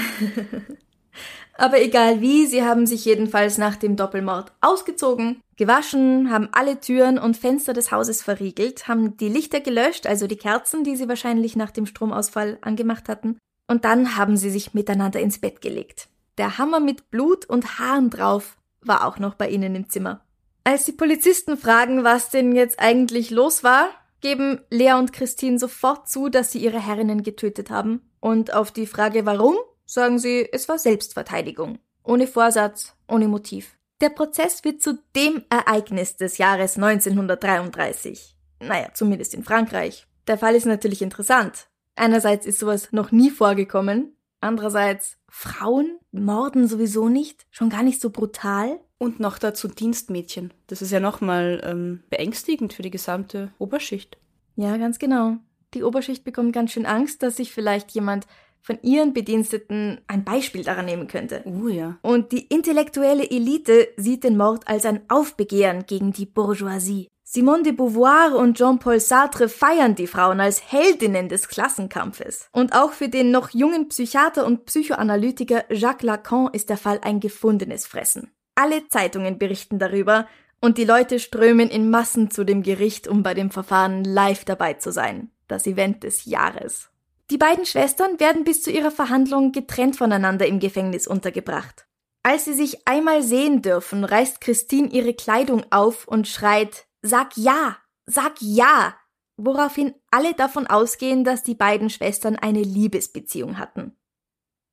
Aber 1.57 1.81
egal 1.81 2.21
wie, 2.21 2.47
sie 2.47 2.63
haben 2.63 2.87
sich 2.87 3.05
jedenfalls 3.05 3.59
nach 3.59 3.77
dem 3.77 3.97
Doppelmord 3.97 4.53
ausgezogen, 4.61 5.41
gewaschen, 5.57 6.31
haben 6.31 6.49
alle 6.53 6.81
Türen 6.81 7.19
und 7.19 7.37
Fenster 7.37 7.73
des 7.73 7.93
Hauses 7.93 8.23
verriegelt, 8.23 8.89
haben 8.89 9.17
die 9.17 9.29
Lichter 9.29 9.61
gelöscht, 9.61 10.07
also 10.07 10.27
die 10.27 10.37
Kerzen, 10.37 10.85
die 10.85 10.97
sie 10.97 11.09
wahrscheinlich 11.09 11.57
nach 11.57 11.71
dem 11.71 11.87
Stromausfall 11.87 12.59
angemacht 12.61 13.09
hatten, 13.09 13.39
und 13.67 13.85
dann 13.85 14.17
haben 14.17 14.37
sie 14.37 14.51
sich 14.51 14.75
miteinander 14.75 15.21
ins 15.21 15.39
Bett 15.39 15.61
gelegt. 15.61 16.09
Der 16.37 16.59
Hammer 16.59 16.81
mit 16.81 17.11
Blut 17.11 17.47
und 17.47 17.79
Haaren 17.79 18.11
drauf 18.11 18.57
war 18.81 19.07
auch 19.07 19.19
noch 19.19 19.35
bei 19.35 19.49
ihnen 19.49 19.75
im 19.75 19.89
Zimmer. 19.89 20.21
Als 20.65 20.85
die 20.85 20.93
Polizisten 20.93 21.57
fragen, 21.57 22.05
was 22.05 22.31
denn 22.31 22.55
jetzt 22.55 22.81
eigentlich 22.81 23.31
los 23.31 23.63
war, 23.63 23.89
geben 24.21 24.61
Lea 24.71 24.95
und 24.95 25.13
Christine 25.13 25.59
sofort 25.59 26.09
zu, 26.09 26.29
dass 26.29 26.51
sie 26.51 26.59
ihre 26.59 26.85
Herrinnen 26.85 27.23
getötet 27.23 27.71
haben. 27.71 28.01
Und 28.21 28.55
auf 28.55 28.73
die 28.73 28.87
Frage 28.87 29.27
warum, 29.27 29.57
sagen 29.85 30.19
sie, 30.19 30.49
es 30.51 30.69
war 30.69 30.79
Selbstverteidigung. 30.79 31.79
Ohne 32.03 32.27
Vorsatz, 32.27 32.95
ohne 33.07 33.29
Motiv. 33.29 33.77
Der 34.05 34.11
Prozess 34.11 34.65
wird 34.65 34.83
zu 34.83 34.99
dem 35.17 35.45
Ereignis 35.49 36.17
des 36.17 36.37
Jahres 36.37 36.77
1933. 36.77 38.37
Naja, 38.61 38.89
zumindest 38.93 39.33
in 39.33 39.43
Frankreich. 39.43 40.07
Der 40.27 40.37
Fall 40.37 40.55
ist 40.55 40.67
natürlich 40.67 41.01
interessant. 41.01 41.69
Einerseits 41.97 42.45
ist 42.45 42.59
sowas 42.59 42.93
noch 42.93 43.13
nie 43.13 43.31
vorgekommen. 43.31 44.15
Andererseits, 44.43 45.17
Frauen 45.31 45.99
morden 46.13 46.69
sowieso 46.69 47.09
nicht, 47.09 47.47
schon 47.51 47.71
gar 47.71 47.83
nicht 47.83 47.99
so 47.99 48.11
brutal. 48.11 48.79
Und 48.99 49.21
noch 49.21 49.39
dazu 49.39 49.69
Dienstmädchen. 49.69 50.53
Das 50.67 50.83
ist 50.83 50.91
ja 50.91 51.01
nochmal 51.01 51.63
ähm, 51.65 52.05
beängstigend 52.11 52.75
für 52.75 52.83
die 52.83 52.91
gesamte 52.91 53.55
Oberschicht. 53.57 54.19
Ja, 54.55 54.77
ganz 54.77 54.99
genau. 54.99 55.39
Die 55.73 55.83
Oberschicht 55.83 56.25
bekommt 56.25 56.53
ganz 56.53 56.73
schön 56.73 56.85
Angst, 56.85 57.23
dass 57.23 57.39
sich 57.39 57.55
vielleicht 57.55 57.93
jemand 57.93 58.27
von 58.65 58.79
ihren 58.81 59.13
Bediensteten 59.13 60.01
ein 60.07 60.25
Beispiel 60.25 60.65
daran 60.65 60.87
nehmen 60.87 61.07
könnte. 61.07 61.43
Oh 61.45 61.69
ja. 61.69 61.99
Und 62.01 62.33
die 62.33 62.47
intellektuelle 62.47 63.31
Elite 63.31 63.89
sieht 63.99 64.25
den 64.25 64.39
Mord 64.39 64.67
als 64.67 64.87
ein 64.87 65.03
Aufbegehren 65.09 65.85
gegen 65.87 66.13
die 66.13 66.25
Bourgeoisie. 66.25 67.09
Simone 67.25 67.63
de 67.63 67.73
Beauvoir 67.73 68.37
und 68.37 68.57
Jean-Paul 68.57 69.01
Sartre 69.01 69.51
feiern 69.51 69.95
die 69.95 70.07
Frauen 70.07 70.41
als 70.41 70.73
Heldinnen 70.73 71.29
des 71.29 71.49
Klassenkampfes. 71.49 72.49
Und 72.53 72.75
auch 72.75 72.93
für 72.93 73.11
den 73.11 73.31
noch 73.31 73.51
jungen 73.51 73.89
Psychiater 73.89 74.47
und 74.47 74.65
Psychoanalytiker 74.65 75.65
Jacques 75.71 76.03
Lacan 76.03 76.49
ist 76.53 76.71
der 76.71 76.79
Fall 76.79 77.01
ein 77.03 77.21
gefundenes 77.21 77.87
Fressen. 77.87 78.31
Alle 78.55 78.89
Zeitungen 78.89 79.39
berichten 79.39 79.79
darüber 79.79 80.27
und 80.63 80.79
die 80.79 80.85
Leute 80.85 81.19
strömen 81.19 81.69
in 81.69 81.91
Massen 81.91 82.31
zu 82.31 82.45
dem 82.45 82.63
Gericht, 82.63 83.09
um 83.09 83.23
bei 83.23 83.35
dem 83.35 83.51
Verfahren 83.51 84.05
live 84.05 84.47
dabei 84.47 84.75
zu 84.75 84.91
sein. 84.91 85.31
Das 85.49 85.67
Event 85.67 86.05
des 86.05 86.25
Jahres. 86.25 86.89
Die 87.31 87.39
beiden 87.39 87.65
Schwestern 87.65 88.21
werden 88.21 88.45
bis 88.45 88.63
zu 88.63 88.71
ihrer 88.71 88.91
Verhandlung 88.91 89.53
getrennt 89.53 89.97
voneinander 89.97 90.47
im 90.47 90.61
Gefängnis 90.61 91.07
untergebracht. 91.07 91.87
Als 92.23 92.45
sie 92.45 92.55
sich 92.55 92.87
einmal 92.87 93.23
sehen 93.23 93.63
dürfen, 93.63 94.05
reißt 94.05 94.41
Christine 94.41 94.89
ihre 94.89 95.15
Kleidung 95.15 95.65
auf 95.71 96.09
und 96.09 96.29
schreit 96.29 96.87
Sag 97.03 97.37
ja, 97.37 97.77
sag 98.07 98.35
ja, 98.41 98.95
woraufhin 99.37 99.95
alle 100.11 100.33
davon 100.33 100.67
ausgehen, 100.67 101.23
dass 101.23 101.43
die 101.43 101.55
beiden 101.55 101.91
Schwestern 101.91 102.37
eine 102.37 102.63
Liebesbeziehung 102.63 103.59
hatten. 103.59 103.95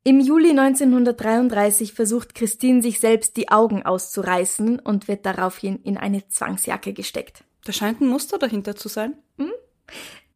Im 0.03 0.19
Juli 0.19 0.49
1933 0.51 1.93
versucht 1.93 2.33
Christine 2.35 2.81
sich 2.81 2.99
selbst 2.99 3.37
die 3.37 3.49
Augen 3.49 3.83
auszureißen 3.83 4.79
und 4.79 5.07
wird 5.07 5.25
daraufhin 5.25 5.77
in 5.83 5.97
eine 5.97 6.27
Zwangsjacke 6.27 6.93
gesteckt. 6.93 7.43
Da 7.65 7.73
scheint 7.73 8.01
ein 8.01 8.07
Muster 8.07 8.39
dahinter 8.39 8.75
zu 8.75 8.87
sein. 8.87 9.21
Hm? 9.37 9.51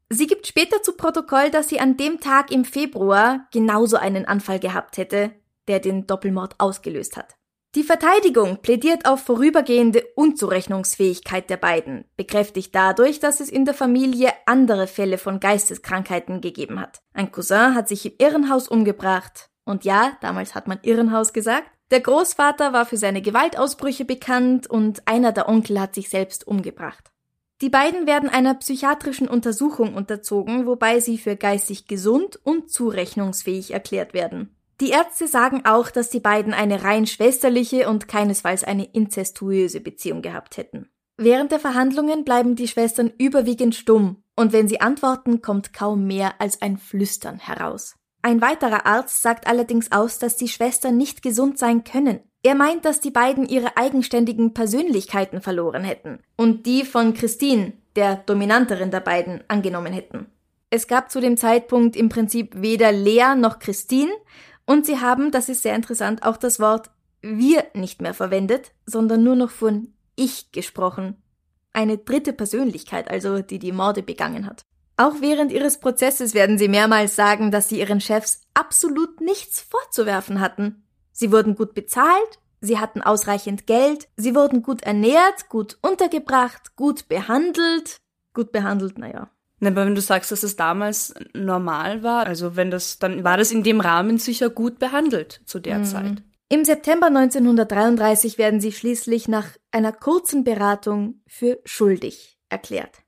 Sie 0.10 0.28
gibt 0.28 0.46
später 0.46 0.84
zu 0.84 0.94
Protokoll, 0.94 1.50
dass 1.50 1.70
sie 1.70 1.80
an 1.80 1.98
dem 1.98 2.20
Tag 2.20 2.52
im 2.52 2.64
Februar 2.64 3.48
genauso 3.52 3.98
einen 3.98 4.26
Anfall 4.26 4.60
gehabt 4.60 4.98
hätte, 4.98 5.32
der 5.68 5.80
den 5.80 6.06
Doppelmord 6.06 6.56
ausgelöst 6.60 7.18
hat. 7.18 7.36
Die 7.76 7.84
Verteidigung 7.84 8.62
plädiert 8.62 9.06
auf 9.06 9.22
vorübergehende 9.22 10.06
Unzurechnungsfähigkeit 10.16 11.50
der 11.50 11.58
beiden, 11.58 12.06
bekräftigt 12.16 12.74
dadurch, 12.74 13.20
dass 13.20 13.42
es 13.42 13.50
in 13.50 13.66
der 13.66 13.74
Familie 13.74 14.32
andere 14.46 14.88
Fälle 14.88 15.18
von 15.18 15.42
Geisteskrankheiten 15.42 16.40
gegeben 16.40 16.80
hat. 16.80 17.02
Ein 17.14 17.34
Cousin 17.34 17.76
hat 17.76 17.90
sich 17.90 18.06
im 18.06 18.14
Irrenhaus 18.18 18.70
umgebracht. 18.70 19.50
Und 19.66 19.84
ja, 19.84 20.18
damals 20.22 20.56
hat 20.56 20.68
man 20.68 20.80
Irrenhaus 20.84 21.34
gesagt. 21.34 21.70
Der 21.92 22.00
Großvater 22.00 22.72
war 22.72 22.86
für 22.86 22.98
seine 22.98 23.22
Gewaltausbrüche 23.22 24.06
bekannt 24.06 24.68
und 24.68 25.06
einer 25.06 25.34
der 25.34 25.50
Onkel 25.50 25.82
hat 25.82 25.96
sich 25.96 26.08
selbst 26.08 26.48
umgebracht. 26.48 27.12
Die 27.66 27.72
beiden 27.72 28.06
werden 28.06 28.30
einer 28.30 28.54
psychiatrischen 28.54 29.28
Untersuchung 29.28 29.96
unterzogen, 29.96 30.68
wobei 30.68 31.00
sie 31.00 31.18
für 31.18 31.36
geistig 31.36 31.88
gesund 31.88 32.40
und 32.44 32.70
zurechnungsfähig 32.70 33.72
erklärt 33.72 34.14
werden. 34.14 34.56
Die 34.82 34.92
Ärzte 34.92 35.28
sagen 35.28 35.64
auch, 35.66 35.90
dass 35.90 36.12
die 36.12 36.20
beiden 36.20 36.54
eine 36.54 36.84
rein 36.84 37.08
schwesterliche 37.08 37.90
und 37.90 38.08
keinesfalls 38.08 38.64
eine 38.64 38.86
inzestuöse 38.86 39.82
Beziehung 39.82 40.22
gehabt 40.22 40.58
hätten. 40.58 40.92
Während 41.18 41.52
der 41.52 41.60
Verhandlungen 41.60 42.24
bleiben 42.24 42.56
die 42.56 42.68
Schwestern 42.68 43.12
überwiegend 43.18 43.74
stumm, 43.74 44.22
und 44.36 44.54
wenn 44.54 44.68
sie 44.68 44.80
antworten, 44.80 45.42
kommt 45.42 45.74
kaum 45.74 46.06
mehr 46.06 46.40
als 46.40 46.62
ein 46.62 46.78
Flüstern 46.78 47.40
heraus. 47.40 47.96
Ein 48.26 48.42
weiterer 48.42 48.88
Arzt 48.88 49.22
sagt 49.22 49.46
allerdings 49.46 49.92
aus, 49.92 50.18
dass 50.18 50.36
die 50.36 50.48
Schwestern 50.48 50.98
nicht 50.98 51.22
gesund 51.22 51.60
sein 51.60 51.84
können. 51.84 52.22
Er 52.42 52.56
meint, 52.56 52.84
dass 52.84 53.00
die 53.00 53.12
beiden 53.12 53.48
ihre 53.48 53.78
eigenständigen 53.78 54.52
Persönlichkeiten 54.52 55.42
verloren 55.42 55.84
hätten 55.84 56.18
und 56.36 56.66
die 56.66 56.86
von 56.86 57.14
Christine, 57.14 57.74
der 57.96 58.16
dominanteren 58.16 58.90
der 58.90 59.02
beiden, 59.02 59.44
angenommen 59.48 59.94
hätten. 59.94 60.26
Es 60.72 60.88
gab 60.88 61.12
zu 61.12 61.22
dem 61.22 61.38
Zeitpunkt 61.38 61.96
im 61.96 62.10
Prinzip 62.10 62.60
weder 62.60 62.92
Lea 62.92 63.36
noch 63.38 63.60
Christine 63.60 64.12
und 64.66 64.88
sie 64.88 65.00
haben, 65.00 65.30
das 65.30 65.48
ist 65.48 65.62
sehr 65.62 65.76
interessant, 65.76 66.24
auch 66.24 66.38
das 66.38 66.60
Wort 66.60 66.90
wir 67.22 67.64
nicht 67.76 68.02
mehr 68.02 68.16
verwendet, 68.16 68.72
sondern 68.88 69.24
nur 69.24 69.36
noch 69.36 69.52
von 69.52 69.94
ich 70.16 70.52
gesprochen. 70.52 71.22
Eine 71.74 72.00
dritte 72.00 72.34
Persönlichkeit, 72.34 73.08
also 73.08 73.44
die 73.44 73.60
die 73.60 73.72
Morde 73.72 74.02
begangen 74.02 74.48
hat. 74.48 74.66
Auch 74.98 75.16
während 75.20 75.52
ihres 75.52 75.80
Prozesses 75.80 76.34
werden 76.34 76.58
sie 76.58 76.70
mehrmals 76.70 77.16
sagen, 77.16 77.52
dass 77.52 77.68
sie 77.68 77.80
ihren 77.80 78.00
Chefs 78.00 78.42
absolut 78.54 79.20
nichts 79.20 79.62
vorzuwerfen 79.62 80.40
hatten. 80.40 80.86
Sie 81.12 81.32
wurden 81.32 81.56
gut 81.56 81.74
bezahlt, 81.74 82.40
sie 82.62 82.80
hatten 82.80 83.02
ausreichend 83.02 83.68
Geld, 83.68 84.08
sie 84.16 84.36
wurden 84.36 84.62
gut 84.62 84.84
ernährt, 84.84 85.50
gut 85.50 85.78
untergebracht, 85.82 86.76
gut 86.76 87.08
behandelt. 87.10 87.98
Gut 88.34 88.52
behandelt, 88.52 88.98
naja. 88.98 89.30
Na, 89.60 89.70
aber 89.70 89.86
wenn 89.86 89.96
du 89.96 90.02
sagst, 90.02 90.32
dass 90.32 90.44
es 90.44 90.56
damals 90.56 91.14
normal 91.34 92.04
war, 92.04 92.28
also 92.28 92.56
wenn 92.56 92.72
das, 92.72 93.00
dann 93.00 93.24
war 93.24 93.38
das 93.38 93.52
in 93.52 93.64
dem 93.64 93.80
Rahmen 93.80 94.18
sicher 94.18 94.50
gut 94.50 94.80
behandelt 94.80 95.42
zu 95.46 95.60
der 95.60 95.80
mhm. 95.80 95.86
Zeit. 95.86 96.24
Im 96.50 96.64
September 96.64 97.08
1933 97.08 98.38
werden 98.38 98.60
sie 98.60 98.72
schließlich 98.72 99.28
nach 99.28 99.48
einer 99.72 99.92
kurzen 99.92 100.44
Beratung 100.44 101.22
für 101.28 101.60
schuldig 101.66 102.38
erklärt. 102.50 103.05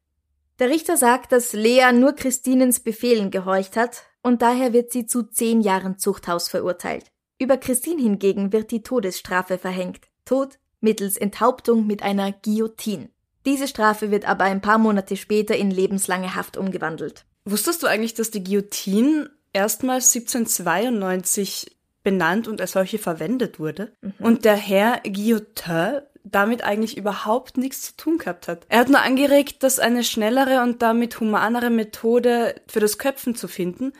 Der 0.59 0.69
Richter 0.69 0.97
sagt, 0.97 1.31
dass 1.31 1.53
Lea 1.53 1.91
nur 1.93 2.13
Christinens 2.13 2.79
Befehlen 2.79 3.29
gehorcht 3.29 3.77
hat 3.77 4.03
und 4.23 4.41
daher 4.41 4.73
wird 4.73 4.91
sie 4.91 5.05
zu 5.05 5.23
zehn 5.23 5.61
Jahren 5.61 5.99
Zuchthaus 5.99 6.47
verurteilt. 6.49 7.05
Über 7.39 7.57
Christine 7.57 8.01
hingegen 8.01 8.51
wird 8.51 8.71
die 8.71 8.81
Todesstrafe 8.81 9.59
verhängt. 9.59 10.01
Tod 10.25 10.57
mittels 10.81 11.15
Enthauptung 11.15 11.85
mit 11.85 12.01
einer 12.01 12.31
Guillotine. 12.31 13.09
Diese 13.45 13.67
Strafe 13.67 14.09
wird 14.09 14.27
aber 14.27 14.45
ein 14.45 14.61
paar 14.61 14.79
Monate 14.79 15.15
später 15.15 15.55
in 15.55 15.69
lebenslange 15.69 16.33
Haft 16.35 16.57
umgewandelt. 16.57 17.25
Wusstest 17.45 17.83
du 17.83 17.87
eigentlich, 17.87 18.15
dass 18.15 18.31
die 18.31 18.43
Guillotine 18.43 19.29
erstmals 19.53 20.13
1792 20.15 21.77
benannt 22.03 22.47
und 22.47 22.59
als 22.59 22.71
solche 22.71 22.97
verwendet 22.97 23.59
wurde? 23.59 23.93
Mhm. 24.01 24.13
Und 24.19 24.45
der 24.45 24.55
Herr 24.55 25.01
Guillotin 25.03 26.01
damit 26.31 26.63
eigentlich 26.63 26.97
überhaupt 26.97 27.57
nichts 27.57 27.81
zu 27.81 27.97
tun 27.97 28.17
gehabt 28.17 28.47
hat. 28.47 28.65
Er 28.69 28.79
hat 28.79 28.89
nur 28.89 29.01
angeregt, 29.01 29.63
dass 29.63 29.79
eine 29.79 30.03
schnellere 30.03 30.61
und 30.61 30.81
damit 30.81 31.19
humanere 31.19 31.69
Methode 31.69 32.55
für 32.67 32.79
das 32.79 32.97
Köpfen 32.97 33.35
zu 33.35 33.47
finden, 33.47 33.93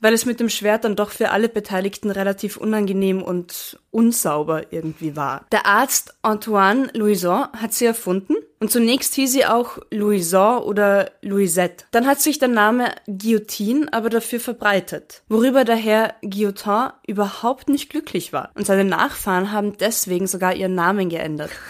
weil 0.00 0.14
es 0.14 0.26
mit 0.26 0.40
dem 0.40 0.48
Schwert 0.48 0.84
dann 0.84 0.96
doch 0.96 1.10
für 1.10 1.30
alle 1.30 1.48
Beteiligten 1.48 2.10
relativ 2.10 2.56
unangenehm 2.56 3.22
und 3.22 3.78
unsauber 3.90 4.72
irgendwie 4.72 5.16
war. 5.16 5.46
Der 5.52 5.66
Arzt 5.66 6.14
Antoine 6.22 6.90
Louison 6.94 7.48
hat 7.52 7.72
sie 7.72 7.86
erfunden 7.86 8.34
und 8.58 8.70
zunächst 8.70 9.14
hieß 9.14 9.32
sie 9.32 9.46
auch 9.46 9.78
Louison 9.90 10.62
oder 10.62 11.10
Louisette. 11.22 11.84
Dann 11.92 12.06
hat 12.06 12.20
sich 12.20 12.38
der 12.38 12.48
Name 12.48 12.94
Guillotine 13.06 13.92
aber 13.92 14.10
dafür 14.10 14.40
verbreitet, 14.40 15.22
worüber 15.28 15.64
der 15.64 15.76
Herr 15.76 16.14
Guillotin 16.22 16.90
überhaupt 17.06 17.68
nicht 17.68 17.90
glücklich 17.90 18.32
war. 18.32 18.50
Und 18.54 18.66
seine 18.66 18.84
Nachfahren 18.84 19.52
haben 19.52 19.78
deswegen 19.78 20.26
sogar 20.26 20.54
ihren 20.54 20.74
Namen 20.74 21.08
geändert. 21.08 21.50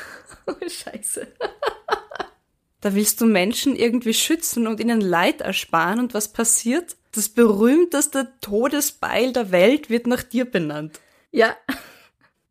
Oh, 0.46 0.68
Scheiße. 0.68 1.28
Da 2.80 2.94
willst 2.94 3.20
du 3.20 3.26
Menschen 3.26 3.76
irgendwie 3.76 4.14
schützen 4.14 4.66
und 4.66 4.80
ihnen 4.80 5.00
Leid 5.00 5.42
ersparen 5.42 6.00
und 6.00 6.14
was 6.14 6.32
passiert? 6.32 6.96
Das 7.12 7.28
berühmteste 7.28 8.32
Todesbeil 8.40 9.32
der 9.32 9.50
Welt 9.50 9.90
wird 9.90 10.06
nach 10.06 10.22
dir 10.22 10.48
benannt. 10.48 11.00
Ja. 11.32 11.56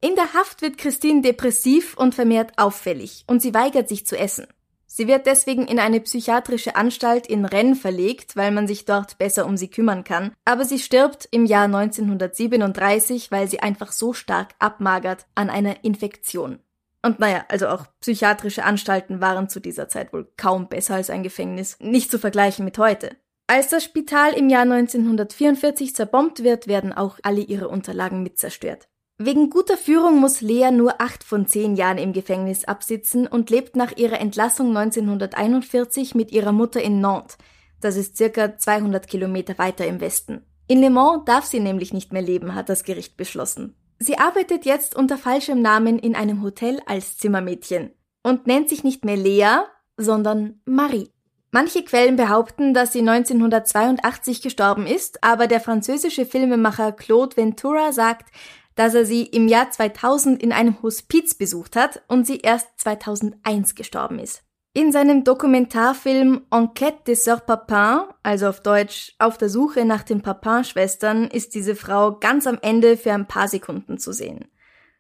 In 0.02 0.16
der 0.16 0.34
Haft 0.34 0.62
wird 0.62 0.78
Christine 0.78 1.22
depressiv 1.22 1.98
und 1.98 2.16
vermehrt 2.16 2.54
auffällig 2.58 3.24
und 3.28 3.42
sie 3.42 3.54
weigert 3.54 3.90
sich 3.90 4.06
zu 4.06 4.18
essen. 4.18 4.48
Sie 4.92 5.08
wird 5.08 5.28
deswegen 5.28 5.68
in 5.68 5.78
eine 5.78 6.00
psychiatrische 6.02 6.76
Anstalt 6.76 7.28
in 7.28 7.46
Rennes 7.46 7.80
verlegt, 7.80 8.36
weil 8.36 8.52
man 8.52 8.68
sich 8.68 8.86
dort 8.86 9.18
besser 9.18 9.46
um 9.46 9.56
sie 9.56 9.70
kümmern 9.70 10.04
kann, 10.04 10.34
aber 10.46 10.66
sie 10.66 10.80
stirbt 10.80 11.28
im 11.32 11.46
Jahr 11.46 11.66
1937, 11.66 13.30
weil 13.32 13.48
sie 13.48 13.60
einfach 13.60 13.92
so 13.92 14.14
stark 14.14 14.56
abmagert 14.58 15.26
an 15.36 15.50
einer 15.50 15.84
Infektion. 15.84 16.60
Und 17.02 17.20
naja, 17.20 17.46
also 17.50 17.68
auch 17.68 17.86
psychiatrische 18.02 18.64
Anstalten 18.64 19.22
waren 19.22 19.48
zu 19.48 19.60
dieser 19.60 19.88
Zeit 19.88 20.12
wohl 20.12 20.28
kaum 20.38 20.68
besser 20.68 20.96
als 20.96 21.10
ein 21.10 21.24
Gefängnis, 21.24 21.78
nicht 21.80 22.10
zu 22.12 22.20
vergleichen 22.20 22.66
mit 22.66 22.78
heute. 22.78 23.16
Als 23.50 23.70
das 23.70 23.84
Spital 23.84 24.34
im 24.34 24.48
Jahr 24.48 24.62
1944 24.62 25.96
zerbombt 25.96 26.44
wird, 26.44 26.68
werden 26.68 26.94
auch 26.94 27.18
alle 27.24 27.42
ihre 27.42 27.68
Unterlagen 27.68 28.22
mit 28.22 28.38
zerstört. 28.38 28.88
Wegen 29.18 29.50
guter 29.50 29.76
Führung 29.76 30.20
muss 30.20 30.42
Lea 30.42 30.70
nur 30.70 31.02
acht 31.02 31.24
von 31.24 31.48
zehn 31.48 31.76
Jahren 31.76 31.98
im 31.98 32.14
Gefängnis 32.14 32.66
absitzen 32.66 33.26
und 33.26 33.50
lebt 33.50 33.76
nach 33.76 33.98
ihrer 33.98 34.20
Entlassung 34.20 34.78
1941 34.78 36.14
mit 36.14 36.32
ihrer 36.32 36.52
Mutter 36.52 36.80
in 36.80 37.02
Nantes. 37.02 37.40
Das 37.82 37.98
ist 37.98 38.18
circa 38.18 38.56
200 38.56 39.08
Kilometer 39.08 39.58
weiter 39.58 39.88
im 39.88 40.00
Westen. 40.00 40.46
In 40.68 40.80
Le 40.80 40.92
Mans 40.92 41.24
darf 41.26 41.46
sie 41.46 41.60
nämlich 41.60 41.92
nicht 41.92 42.14
mehr 42.14 42.22
leben, 42.22 42.54
hat 42.54 42.70
das 42.70 42.84
Gericht 42.84 43.18
beschlossen. 43.18 43.76
Sie 43.98 44.20
arbeitet 44.20 44.66
jetzt 44.66 44.96
unter 44.96 45.18
falschem 45.18 45.60
Namen 45.60 45.98
in 45.98 46.14
einem 46.14 46.44
Hotel 46.44 46.82
als 46.86 47.18
Zimmermädchen 47.18 47.96
und 48.22 48.46
nennt 48.46 48.70
sich 48.70 48.84
nicht 48.84 49.06
mehr 49.06 49.18
Lea, 49.18 49.64
sondern 49.98 50.62
Marie. 50.66 51.10
Manche 51.52 51.84
Quellen 51.84 52.16
behaupten, 52.16 52.76
dass 52.76 52.94
sie 52.94 53.00
1982 53.00 54.42
gestorben 54.42 54.86
ist, 54.86 55.24
aber 55.24 55.48
der 55.48 55.60
französische 55.60 56.26
Filmemacher 56.26 56.92
Claude 56.92 57.36
Ventura 57.36 57.92
sagt, 57.92 58.32
dass 58.76 58.94
er 58.94 59.04
sie 59.06 59.24
im 59.24 59.48
Jahr 59.48 59.72
2000 59.72 60.42
in 60.42 60.54
einem 60.54 60.82
Hospiz 60.84 61.34
besucht 61.34 61.76
hat 61.76 62.04
und 62.08 62.28
sie 62.28 62.38
erst 62.38 62.68
2001 62.78 63.74
gestorben 63.74 64.20
ist. 64.20 64.44
In 64.74 64.92
seinem 64.92 65.24
Dokumentarfilm 65.24 66.46
Enquête 66.52 67.04
des 67.08 67.28
Sœurs 67.28 67.42
Papin, 67.42 68.08
also 68.22 68.48
auf 68.48 68.62
Deutsch 68.62 69.16
Auf 69.18 69.40
der 69.40 69.50
Suche 69.50 69.84
nach 69.84 70.04
den 70.04 70.22
Papin-Schwestern, 70.22 71.26
ist 71.26 71.56
diese 71.56 71.76
Frau 71.76 72.20
ganz 72.20 72.46
am 72.46 72.60
Ende 72.62 72.96
für 72.96 73.12
ein 73.12 73.28
paar 73.28 73.48
Sekunden 73.48 73.98
zu 73.98 74.14
sehen. 74.14 74.46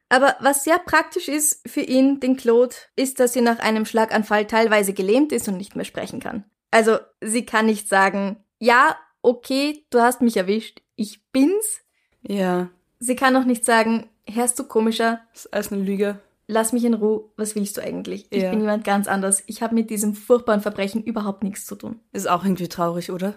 Aber 0.09 0.35
was 0.39 0.63
sehr 0.63 0.79
praktisch 0.79 1.27
ist 1.27 1.61
für 1.67 1.81
ihn, 1.81 2.19
den 2.19 2.35
Claude, 2.35 2.75
ist, 2.95 3.19
dass 3.19 3.33
sie 3.33 3.41
nach 3.41 3.59
einem 3.59 3.85
Schlaganfall 3.85 4.47
teilweise 4.47 4.93
gelähmt 4.93 5.31
ist 5.31 5.47
und 5.47 5.57
nicht 5.57 5.75
mehr 5.75 5.85
sprechen 5.85 6.19
kann. 6.19 6.45
Also 6.71 6.97
sie 7.21 7.45
kann 7.45 7.67
nicht 7.67 7.87
sagen, 7.87 8.37
ja, 8.59 8.97
okay, 9.21 9.85
du 9.91 10.01
hast 10.01 10.21
mich 10.21 10.35
erwischt, 10.35 10.81
ich 10.95 11.23
bin's. 11.31 11.81
Ja. 12.21 12.69
Sie 12.99 13.15
kann 13.15 13.35
auch 13.35 13.45
nicht 13.45 13.63
sagen, 13.63 14.09
hörst 14.27 14.57
du 14.59 14.63
komischer? 14.63 15.21
Das 15.33 15.45
ist 15.45 15.53
alles 15.53 15.71
eine 15.71 15.83
Lüge. 15.83 16.19
Lass 16.47 16.73
mich 16.73 16.83
in 16.83 16.95
Ruhe, 16.95 17.25
was 17.37 17.55
willst 17.55 17.77
du 17.77 17.81
eigentlich? 17.81 18.25
Ich 18.31 18.41
ja. 18.41 18.49
bin 18.49 18.61
jemand 18.61 18.83
ganz 18.83 19.07
anders. 19.07 19.43
Ich 19.45 19.61
habe 19.61 19.75
mit 19.75 19.91
diesem 19.91 20.15
furchtbaren 20.15 20.61
Verbrechen 20.61 21.03
überhaupt 21.03 21.43
nichts 21.43 21.65
zu 21.65 21.75
tun. 21.75 21.99
Ist 22.11 22.27
auch 22.27 22.43
irgendwie 22.43 22.67
traurig, 22.67 23.11
oder? 23.11 23.35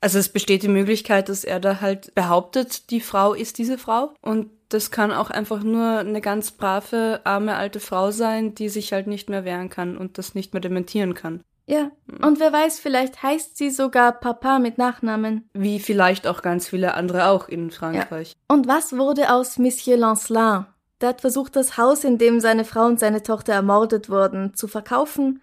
Also 0.00 0.18
es 0.18 0.30
besteht 0.30 0.62
die 0.62 0.68
Möglichkeit, 0.68 1.28
dass 1.28 1.44
er 1.44 1.60
da 1.60 1.80
halt 1.80 2.14
behauptet, 2.14 2.90
die 2.90 3.00
Frau 3.00 3.34
ist 3.34 3.58
diese 3.58 3.76
Frau 3.76 4.14
und 4.22 4.50
das 4.68 4.90
kann 4.90 5.12
auch 5.12 5.30
einfach 5.30 5.62
nur 5.62 5.98
eine 5.98 6.20
ganz 6.20 6.50
brave, 6.50 7.20
arme 7.24 7.56
alte 7.56 7.80
Frau 7.80 8.10
sein, 8.10 8.54
die 8.54 8.68
sich 8.68 8.92
halt 8.92 9.06
nicht 9.06 9.28
mehr 9.28 9.44
wehren 9.44 9.68
kann 9.68 9.96
und 9.96 10.18
das 10.18 10.34
nicht 10.34 10.52
mehr 10.52 10.60
dementieren 10.60 11.14
kann. 11.14 11.42
Ja, 11.68 11.90
hm. 12.08 12.24
und 12.24 12.40
wer 12.40 12.52
weiß, 12.52 12.78
vielleicht 12.78 13.22
heißt 13.22 13.56
sie 13.56 13.70
sogar 13.70 14.12
Papa 14.12 14.58
mit 14.58 14.78
Nachnamen. 14.78 15.48
Wie 15.52 15.80
vielleicht 15.80 16.26
auch 16.26 16.42
ganz 16.42 16.68
viele 16.68 16.94
andere 16.94 17.26
auch 17.28 17.48
in 17.48 17.70
Frankreich. 17.70 18.30
Ja. 18.30 18.54
Und 18.54 18.68
was 18.68 18.96
wurde 18.96 19.32
aus 19.32 19.58
Monsieur 19.58 19.96
Lancelin? 19.96 20.66
Der 21.00 21.10
hat 21.10 21.20
versucht, 21.20 21.56
das 21.56 21.76
Haus, 21.76 22.04
in 22.04 22.18
dem 22.18 22.40
seine 22.40 22.64
Frau 22.64 22.86
und 22.86 23.00
seine 23.00 23.22
Tochter 23.22 23.52
ermordet 23.52 24.08
wurden, 24.08 24.54
zu 24.54 24.66
verkaufen. 24.68 25.42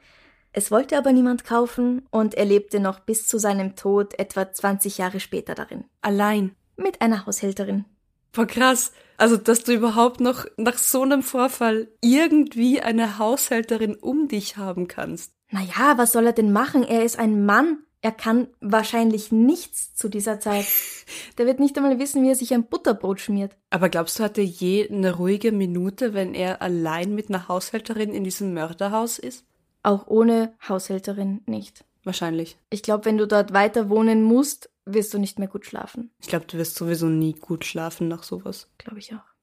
Es 0.51 0.71
wollte 0.71 0.97
aber 0.97 1.11
niemand 1.11 1.43
kaufen 1.43 2.07
und 2.09 2.35
er 2.35 2.45
lebte 2.45 2.79
noch 2.79 2.99
bis 2.99 3.27
zu 3.27 3.37
seinem 3.37 3.75
Tod 3.75 4.17
etwa 4.17 4.51
20 4.51 4.97
Jahre 4.97 5.19
später 5.19 5.55
darin. 5.55 5.85
Allein. 6.01 6.55
Mit 6.75 7.01
einer 7.01 7.25
Haushälterin. 7.25 7.85
Boah, 8.33 8.47
krass. 8.47 8.91
Also, 9.17 9.37
dass 9.37 9.63
du 9.63 9.73
überhaupt 9.73 10.19
noch 10.19 10.45
nach 10.57 10.77
so 10.77 11.03
einem 11.03 11.21
Vorfall 11.21 11.87
irgendwie 12.01 12.81
eine 12.81 13.19
Haushälterin 13.19 13.95
um 13.95 14.27
dich 14.27 14.57
haben 14.57 14.87
kannst. 14.87 15.33
Naja, 15.51 15.97
was 15.97 16.11
soll 16.11 16.25
er 16.25 16.33
denn 16.33 16.51
machen? 16.51 16.83
Er 16.83 17.03
ist 17.03 17.19
ein 17.19 17.45
Mann. 17.45 17.77
Er 18.01 18.11
kann 18.11 18.47
wahrscheinlich 18.59 19.31
nichts 19.31 19.95
zu 19.95 20.09
dieser 20.09 20.39
Zeit. 20.39 20.65
Der 21.37 21.45
wird 21.45 21.59
nicht 21.59 21.77
einmal 21.77 21.99
wissen, 21.99 22.23
wie 22.23 22.29
er 22.29 22.35
sich 22.35 22.53
ein 22.53 22.65
Butterbrot 22.65 23.21
schmiert. 23.21 23.55
Aber 23.69 23.87
glaubst 23.87 24.19
du, 24.19 24.23
hat 24.23 24.37
er 24.37 24.43
je 24.43 24.89
eine 24.89 25.15
ruhige 25.15 25.51
Minute, 25.51 26.13
wenn 26.13 26.33
er 26.33 26.61
allein 26.61 27.13
mit 27.13 27.29
einer 27.29 27.47
Haushälterin 27.47 28.13
in 28.13 28.23
diesem 28.23 28.53
Mörderhaus 28.53 29.19
ist? 29.19 29.45
Auch 29.83 30.07
ohne 30.07 30.53
Haushälterin 30.67 31.41
nicht. 31.45 31.85
Wahrscheinlich. 32.03 32.57
Ich 32.69 32.83
glaube, 32.83 33.05
wenn 33.05 33.17
du 33.17 33.27
dort 33.27 33.53
weiter 33.53 33.89
wohnen 33.89 34.23
musst, 34.23 34.69
wirst 34.85 35.13
du 35.13 35.19
nicht 35.19 35.39
mehr 35.39 35.47
gut 35.47 35.65
schlafen. 35.65 36.11
Ich 36.21 36.27
glaube, 36.27 36.45
du 36.45 36.57
wirst 36.57 36.75
sowieso 36.75 37.07
nie 37.07 37.33
gut 37.33 37.65
schlafen 37.65 38.07
nach 38.07 38.23
sowas. 38.23 38.69
Glaube 38.77 38.99
ich 38.99 39.13
auch. 39.13 39.33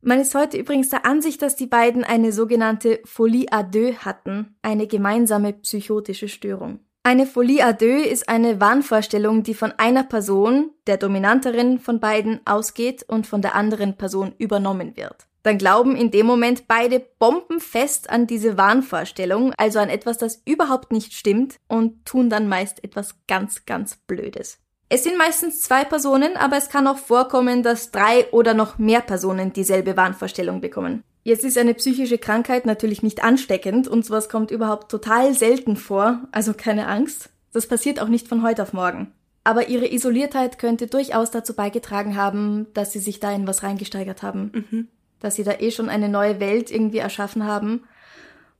Man 0.00 0.20
ist 0.20 0.34
heute 0.34 0.58
übrigens 0.58 0.90
der 0.90 1.06
Ansicht, 1.06 1.40
dass 1.40 1.56
die 1.56 1.66
beiden 1.66 2.04
eine 2.04 2.30
sogenannte 2.30 3.00
Folie 3.04 3.48
à 3.50 3.62
deux 3.62 4.04
hatten, 4.04 4.54
eine 4.60 4.86
gemeinsame 4.86 5.54
psychotische 5.54 6.28
Störung. 6.28 6.80
Eine 7.02 7.26
Folie 7.26 7.64
à 7.64 7.72
deux 7.72 8.06
ist 8.06 8.28
eine 8.28 8.60
Wahnvorstellung, 8.60 9.42
die 9.42 9.54
von 9.54 9.72
einer 9.72 10.04
Person, 10.04 10.70
der 10.86 10.96
Dominanterin 10.96 11.78
von 11.78 12.00
beiden, 12.00 12.40
ausgeht 12.46 13.02
und 13.06 13.26
von 13.26 13.42
der 13.42 13.54
anderen 13.54 13.96
Person 13.96 14.34
übernommen 14.38 14.96
wird. 14.96 15.26
Dann 15.42 15.58
glauben 15.58 15.96
in 15.96 16.10
dem 16.10 16.24
Moment 16.24 16.66
beide 16.66 17.00
bombenfest 17.18 18.08
an 18.08 18.26
diese 18.26 18.56
Wahnvorstellung, 18.56 19.52
also 19.58 19.78
an 19.78 19.90
etwas, 19.90 20.16
das 20.16 20.40
überhaupt 20.46 20.92
nicht 20.92 21.12
stimmt, 21.12 21.60
und 21.68 22.06
tun 22.06 22.30
dann 22.30 22.48
meist 22.48 22.82
etwas 22.82 23.18
ganz, 23.26 23.66
ganz 23.66 23.96
Blödes. 23.96 24.63
Es 24.94 25.02
sind 25.02 25.18
meistens 25.18 25.60
zwei 25.60 25.82
Personen, 25.84 26.36
aber 26.36 26.56
es 26.56 26.68
kann 26.68 26.86
auch 26.86 26.98
vorkommen, 26.98 27.64
dass 27.64 27.90
drei 27.90 28.30
oder 28.30 28.54
noch 28.54 28.78
mehr 28.78 29.00
Personen 29.00 29.52
dieselbe 29.52 29.96
Wahnvorstellung 29.96 30.60
bekommen. 30.60 31.02
Jetzt 31.24 31.42
ist 31.42 31.58
eine 31.58 31.74
psychische 31.74 32.16
Krankheit 32.16 32.64
natürlich 32.64 33.02
nicht 33.02 33.24
ansteckend 33.24 33.88
und 33.88 34.06
sowas 34.06 34.28
kommt 34.28 34.52
überhaupt 34.52 34.92
total 34.92 35.34
selten 35.34 35.74
vor, 35.74 36.20
also 36.30 36.54
keine 36.54 36.86
Angst. 36.86 37.30
Das 37.52 37.66
passiert 37.66 37.98
auch 37.98 38.06
nicht 38.06 38.28
von 38.28 38.44
heute 38.44 38.62
auf 38.62 38.72
morgen. 38.72 39.10
Aber 39.42 39.68
ihre 39.68 39.92
Isoliertheit 39.92 40.60
könnte 40.60 40.86
durchaus 40.86 41.32
dazu 41.32 41.54
beigetragen 41.54 42.16
haben, 42.16 42.68
dass 42.72 42.92
sie 42.92 43.00
sich 43.00 43.18
da 43.18 43.32
in 43.32 43.48
was 43.48 43.64
reingesteigert 43.64 44.22
haben. 44.22 44.66
Mhm. 44.70 44.88
dass 45.18 45.34
sie 45.34 45.42
da 45.42 45.54
eh 45.58 45.72
schon 45.72 45.88
eine 45.88 46.08
neue 46.08 46.38
Welt 46.38 46.70
irgendwie 46.70 46.98
erschaffen 46.98 47.44
haben. 47.44 47.82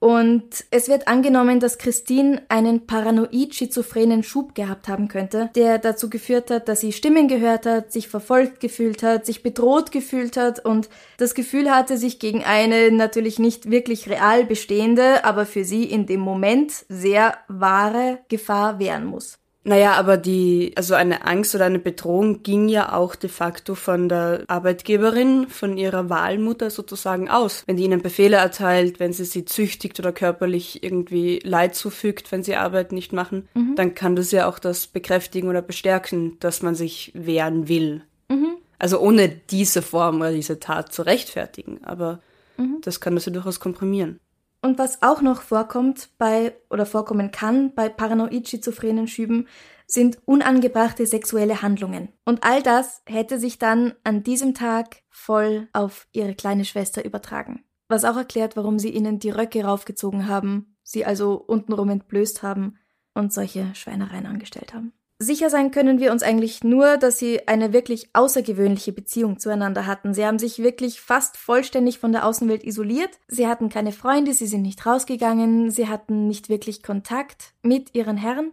Und 0.05 0.67
es 0.71 0.90
wird 0.90 1.09
angenommen, 1.09 1.61
dass 1.61 1.79
Christine 1.79 2.43
einen 2.51 2.87
paranoid-schizophrenen 2.87 4.23
Schub 4.23 4.55
gehabt 4.55 4.87
haben 4.87 5.09
könnte, 5.09 5.49
der 5.55 5.79
dazu 5.79 6.11
geführt 6.11 6.51
hat, 6.51 6.69
dass 6.69 6.83
sie 6.83 6.93
Stimmen 6.93 7.27
gehört 7.27 7.64
hat, 7.64 7.90
sich 7.90 8.09
verfolgt 8.09 8.61
gefühlt 8.61 9.03
hat, 9.03 9.25
sich 9.25 9.43
bedroht 9.43 9.93
gefühlt 9.93 10.37
hat 10.37 10.62
und 10.62 10.90
das 11.17 11.35
Gefühl 11.35 11.71
hatte, 11.71 11.97
sich 11.97 12.19
gegen 12.19 12.45
eine 12.45 12.93
natürlich 12.93 13.38
nicht 13.38 13.71
wirklich 13.71 14.07
real 14.11 14.45
bestehende, 14.45 15.25
aber 15.25 15.47
für 15.47 15.64
sie 15.64 15.85
in 15.85 16.05
dem 16.05 16.21
Moment 16.21 16.85
sehr 16.90 17.38
wahre 17.49 18.19
Gefahr 18.29 18.79
wehren 18.79 19.07
muss. 19.07 19.38
Naja, 19.66 19.94
aber 19.94 20.18
die, 20.18 20.72
also 20.77 20.94
eine 20.94 21.27
Angst 21.27 21.55
oder 21.55 21.64
eine 21.64 21.79
Bedrohung 21.79 22.42
ging 22.42 22.68
ja 22.68 22.92
auch 22.92 23.14
de 23.14 23.31
facto 23.31 23.74
von 23.74 24.11
der 24.11 24.44
Arbeitgeberin, 24.46 25.48
von 25.48 25.79
ihrer 25.79 26.11
Wahlmutter 26.11 26.68
sozusagen 26.68 27.31
aus. 27.31 27.64
Wenn 27.66 27.79
die 27.79 27.85
ihnen 27.85 28.03
Befehle 28.03 28.37
erteilt, 28.37 29.00
wenn 29.00 29.14
sie 29.14 29.24
sie 29.24 29.46
züchtigt 29.46 29.98
oder 29.98 30.12
körperlich 30.12 30.83
irgendwie 30.83 31.40
Leid 31.42 31.74
zufügt, 31.74 32.31
wenn 32.31 32.42
sie 32.42 32.57
Arbeit 32.57 32.92
nicht 32.92 33.14
machen, 33.14 33.48
mhm. 33.55 33.74
dann 33.74 33.94
kann 33.94 34.16
das 34.16 34.33
ja 34.33 34.46
auch 34.48 34.59
das 34.59 34.87
bekräftigen 34.87 35.48
oder 35.48 35.62
bestärken, 35.62 36.37
dass 36.40 36.61
man 36.61 36.74
sich 36.74 37.11
wehren 37.14 37.66
will. 37.66 38.03
Mhm. 38.29 38.57
Also 38.79 39.00
ohne 39.00 39.31
diese 39.31 39.81
Form 39.81 40.20
oder 40.20 40.33
diese 40.33 40.61
Tat 40.61 40.92
zu 40.92 41.03
rechtfertigen, 41.03 41.83
aber 41.85 42.20
mhm. 42.59 42.81
das 42.83 43.00
kann 43.00 43.14
das 43.14 43.24
ja 43.24 43.33
durchaus 43.33 43.61
komprimieren. 43.61 44.20
Und 44.64 44.79
was 44.79 45.03
auch 45.03 45.20
noch 45.20 45.42
vorkommt 45.42 46.09
bei 46.16 46.57
oder 46.70 46.87
vorkommen 46.87 47.31
kann 47.31 47.74
bei 47.74 47.90
paranoid-schizophrenen 47.90 49.07
Schüben, 49.09 49.46
sind 49.87 50.16
unangebrachte 50.24 51.05
sexuelle 51.07 51.61
Handlungen. 51.61 52.09
Und 52.24 52.44
all 52.44 52.62
das 52.62 53.03
hätte 53.05 53.38
sich 53.38 53.59
dann 53.59 53.92
an 54.05 54.22
diesem 54.22 54.55
Tag 54.55 55.03
voll 55.11 55.68
auf 55.74 56.09
ihre 56.12 56.35
kleine 56.35 56.64
Schwester 56.64 57.05
übertragen. 57.05 57.62
Was 57.88 58.07
auch 58.07 58.16
erklärt, 58.16 58.57
warum 58.57 58.79
sie 58.79 58.88
ihnen 58.88 59.18
die 59.18 59.29
Röcke 59.29 59.62
raufgezogen 59.62 60.29
haben, 60.29 60.79
sie 60.83 61.05
also 61.05 61.35
untenrum 61.35 61.90
entblößt 61.90 62.42
haben 62.42 62.79
und 63.12 63.35
solche 63.35 63.74
Schweinereien 63.74 64.24
angestellt 64.24 64.72
haben. 64.72 64.94
Sicher 65.24 65.48
sein 65.48 65.70
können 65.70 66.00
wir 66.00 66.12
uns 66.12 66.22
eigentlich 66.22 66.64
nur, 66.64 66.98
dass 66.98 67.18
sie 67.18 67.48
eine 67.48 67.72
wirklich 67.72 68.10
außergewöhnliche 68.12 68.92
Beziehung 68.92 69.38
zueinander 69.38 69.87
hatten. 69.87 70.12
Sie 70.12 70.26
haben 70.26 70.38
sich 70.38 70.58
wirklich 70.58 71.00
fast 71.00 71.38
vollständig 71.38 71.98
von 71.98 72.12
der 72.12 72.26
Außenwelt 72.26 72.62
isoliert. 72.62 73.18
Sie 73.26 73.46
hatten 73.46 73.70
keine 73.70 73.92
Freunde, 73.92 74.34
sie 74.34 74.46
sind 74.46 74.60
nicht 74.60 74.84
rausgegangen, 74.84 75.70
sie 75.70 75.88
hatten 75.88 76.28
nicht 76.28 76.50
wirklich 76.50 76.82
Kontakt 76.82 77.54
mit 77.62 77.94
ihren 77.94 78.18
Herren. 78.18 78.52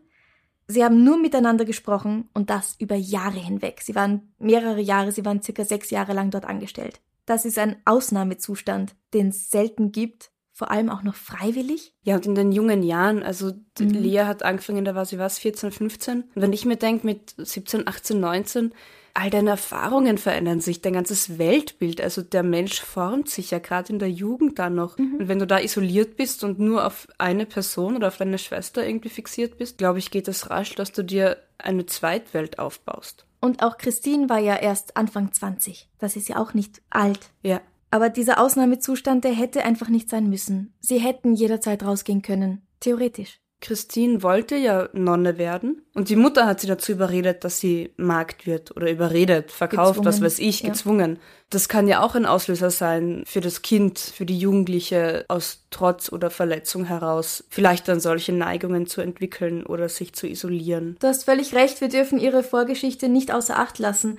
Sie 0.66 0.86
haben 0.86 1.04
nur 1.04 1.18
miteinander 1.18 1.66
gesprochen 1.66 2.30
und 2.34 2.50
das 2.50 2.78
über 2.80 2.96
Jahre 2.96 3.40
hinweg. 3.40 3.82
Sie 3.82 3.94
waren 3.94 4.34
mehrere 4.40 4.80
Jahre, 4.80 5.12
sie 5.12 5.26
waren 5.26 5.42
circa 5.42 5.66
sechs 5.66 5.90
Jahre 5.90 6.14
lang 6.14 6.32
dort 6.32 6.46
angestellt. 6.46 7.02
Das 7.26 7.44
ist 7.44 7.60
ein 7.60 7.76
Ausnahmezustand, 7.84 8.96
den 9.14 9.28
es 9.28 9.52
selten 9.52 9.92
gibt 9.92 10.32
vor 10.62 10.70
allem 10.70 10.92
auch 10.92 11.02
noch 11.02 11.16
freiwillig? 11.16 11.92
Ja, 12.04 12.14
und 12.18 12.28
in 12.28 12.36
den 12.36 12.52
jungen 12.52 12.84
Jahren, 12.84 13.24
also 13.24 13.52
mhm. 13.80 13.90
Lea 13.90 14.26
hat 14.26 14.44
angefangen, 14.44 14.86
da 14.86 14.94
war 14.94 15.06
sie 15.06 15.18
was, 15.18 15.40
14, 15.40 15.72
15. 15.72 16.22
Und 16.22 16.30
wenn 16.36 16.54
ich 16.54 16.66
mir 16.66 16.76
denke, 16.76 17.04
mit 17.04 17.34
17, 17.36 17.88
18, 17.88 18.20
19, 18.20 18.72
all 19.16 19.32
deine 19.32 19.50
Erfahrungen 19.50 20.20
verändern 20.20 20.62
sich, 20.62 20.80
dein 20.80 20.94
ganzes 20.94 21.40
Weltbild, 21.40 22.00
also 22.00 22.22
der 22.22 22.44
Mensch 22.44 22.80
formt 22.80 23.28
sich 23.28 23.50
ja 23.50 23.58
gerade 23.58 23.92
in 23.92 23.98
der 23.98 24.12
Jugend 24.12 24.60
dann 24.60 24.76
noch. 24.76 25.00
Mhm. 25.00 25.16
Und 25.22 25.28
wenn 25.30 25.40
du 25.40 25.48
da 25.48 25.60
isoliert 25.60 26.16
bist 26.16 26.44
und 26.44 26.60
nur 26.60 26.86
auf 26.86 27.08
eine 27.18 27.48
Person 27.48 27.96
oder 27.96 28.10
auf 28.10 28.18
deine 28.18 28.38
Schwester 28.38 28.86
irgendwie 28.86 29.10
fixiert 29.10 29.58
bist, 29.58 29.80
glaube 29.80 29.98
ich, 29.98 30.12
geht 30.12 30.28
es 30.28 30.52
rasch, 30.52 30.76
dass 30.76 30.92
du 30.92 31.04
dir 31.04 31.38
eine 31.58 31.88
Zweitwelt 31.88 32.60
aufbaust. 32.60 33.26
Und 33.40 33.64
auch 33.64 33.80
Christine 33.80 34.30
war 34.30 34.38
ja 34.38 34.58
erst 34.58 34.96
Anfang 34.96 35.34
20. 35.34 35.90
Das 35.98 36.16
ist 36.16 36.30
ja 36.30 36.38
auch 36.38 36.54
nicht 36.54 36.84
alt. 36.92 37.32
Ja. 37.42 37.62
Aber 37.92 38.10
dieser 38.10 38.40
Ausnahmezustand, 38.40 39.24
der 39.24 39.34
hätte 39.34 39.64
einfach 39.64 39.90
nicht 39.90 40.10
sein 40.10 40.30
müssen. 40.30 40.74
Sie 40.80 41.00
hätten 41.00 41.34
jederzeit 41.34 41.84
rausgehen 41.84 42.22
können. 42.22 42.66
Theoretisch. 42.80 43.42
Christine 43.62 44.24
wollte 44.24 44.56
ja 44.56 44.90
Nonne 44.92 45.38
werden 45.38 45.84
und 45.94 46.10
die 46.10 46.16
Mutter 46.16 46.48
hat 46.48 46.60
sie 46.60 46.68
dazu 46.68 46.92
überredet, 46.92 47.44
dass 47.44 47.60
sie 47.60 47.94
Magd 47.96 48.48
wird 48.48 48.76
oder 48.76 48.90
überredet, 48.90 49.52
verkauft, 49.52 49.98
gezwungen. 49.98 50.06
was 50.08 50.22
weiß 50.22 50.40
ich, 50.40 50.64
gezwungen. 50.64 51.16
Ja. 51.16 51.22
Das 51.52 51.70
kann 51.70 51.88
ja 51.88 52.02
auch 52.02 52.16
ein 52.16 52.26
Auslöser 52.26 52.72
sein 52.72 53.24
für 53.28 53.40
das 53.40 53.62
Kind, 53.62 54.00
für 54.00 54.26
die 54.26 54.40
Jugendliche 54.40 55.26
aus 55.28 55.68
Trotz 55.70 56.12
oder 56.12 56.32
Verletzung 56.32 56.86
heraus, 56.86 57.44
vielleicht 57.50 57.88
dann 57.88 58.00
solche 58.00 58.34
Neigungen 58.34 58.88
zu 58.88 59.00
entwickeln 59.00 59.64
oder 59.64 59.90
sich 59.90 60.14
zu 60.14 60.28
isolieren. 60.28 60.98
Du 61.00 61.08
hast 61.08 61.26
völlig 61.26 61.54
recht, 61.54 61.82
wir 61.82 61.90
dürfen 61.90 62.20
ihre 62.20 62.42
Vorgeschichte 62.42 63.10
nicht 63.10 63.32
außer 63.32 63.60
Acht 63.60 63.78
lassen. 63.78 64.18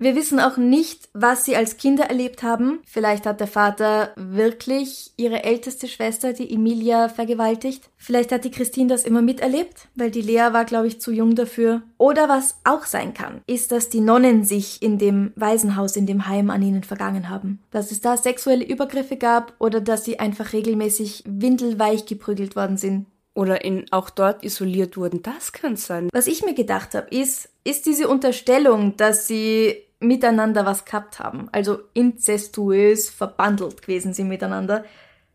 Wir 0.00 0.14
wissen 0.14 0.38
auch 0.38 0.56
nicht, 0.56 1.08
was 1.12 1.44
sie 1.44 1.56
als 1.56 1.76
Kinder 1.76 2.04
erlebt 2.04 2.44
haben. 2.44 2.78
Vielleicht 2.86 3.26
hat 3.26 3.40
der 3.40 3.48
Vater 3.48 4.12
wirklich 4.14 5.12
ihre 5.16 5.42
älteste 5.42 5.88
Schwester, 5.88 6.32
die 6.32 6.54
Emilia, 6.54 7.08
vergewaltigt. 7.08 7.90
Vielleicht 7.96 8.30
hat 8.30 8.44
die 8.44 8.52
Christine 8.52 8.90
das 8.90 9.02
immer 9.02 9.22
miterlebt, 9.22 9.88
weil 9.96 10.12
die 10.12 10.22
Lea 10.22 10.52
war, 10.52 10.64
glaube 10.64 10.86
ich, 10.86 11.00
zu 11.00 11.10
jung 11.10 11.34
dafür. 11.34 11.82
Oder 11.96 12.28
was 12.28 12.58
auch 12.62 12.84
sein 12.84 13.12
kann, 13.12 13.40
ist, 13.48 13.72
dass 13.72 13.88
die 13.88 14.00
Nonnen 14.00 14.44
sich 14.44 14.80
in 14.82 14.98
dem 14.98 15.32
Waisenhaus, 15.34 15.96
in 15.96 16.06
dem 16.06 16.28
Heim 16.28 16.50
an 16.50 16.62
ihnen 16.62 16.84
vergangen 16.84 17.28
haben. 17.28 17.60
Dass 17.72 17.90
es 17.90 18.00
da 18.00 18.16
sexuelle 18.16 18.64
Übergriffe 18.64 19.16
gab 19.16 19.54
oder 19.58 19.80
dass 19.80 20.04
sie 20.04 20.20
einfach 20.20 20.52
regelmäßig 20.52 21.24
windelweich 21.26 22.06
geprügelt 22.06 22.54
worden 22.54 22.76
sind 22.76 23.06
oder 23.34 23.64
in, 23.64 23.86
auch 23.90 24.10
dort 24.10 24.44
isoliert 24.44 24.96
wurden. 24.96 25.22
Das 25.22 25.52
kann 25.52 25.74
sein. 25.74 26.08
Was 26.12 26.28
ich 26.28 26.44
mir 26.44 26.54
gedacht 26.54 26.94
habe, 26.94 27.08
ist, 27.10 27.48
ist 27.64 27.86
diese 27.86 28.08
Unterstellung, 28.08 28.96
dass 28.96 29.26
sie 29.26 29.87
miteinander 30.00 30.64
was 30.64 30.84
gehabt 30.84 31.18
haben, 31.18 31.48
also 31.52 31.78
inzestuös 31.92 33.10
verbandelt 33.10 33.82
gewesen 33.82 34.12
sind 34.12 34.28
miteinander. 34.28 34.84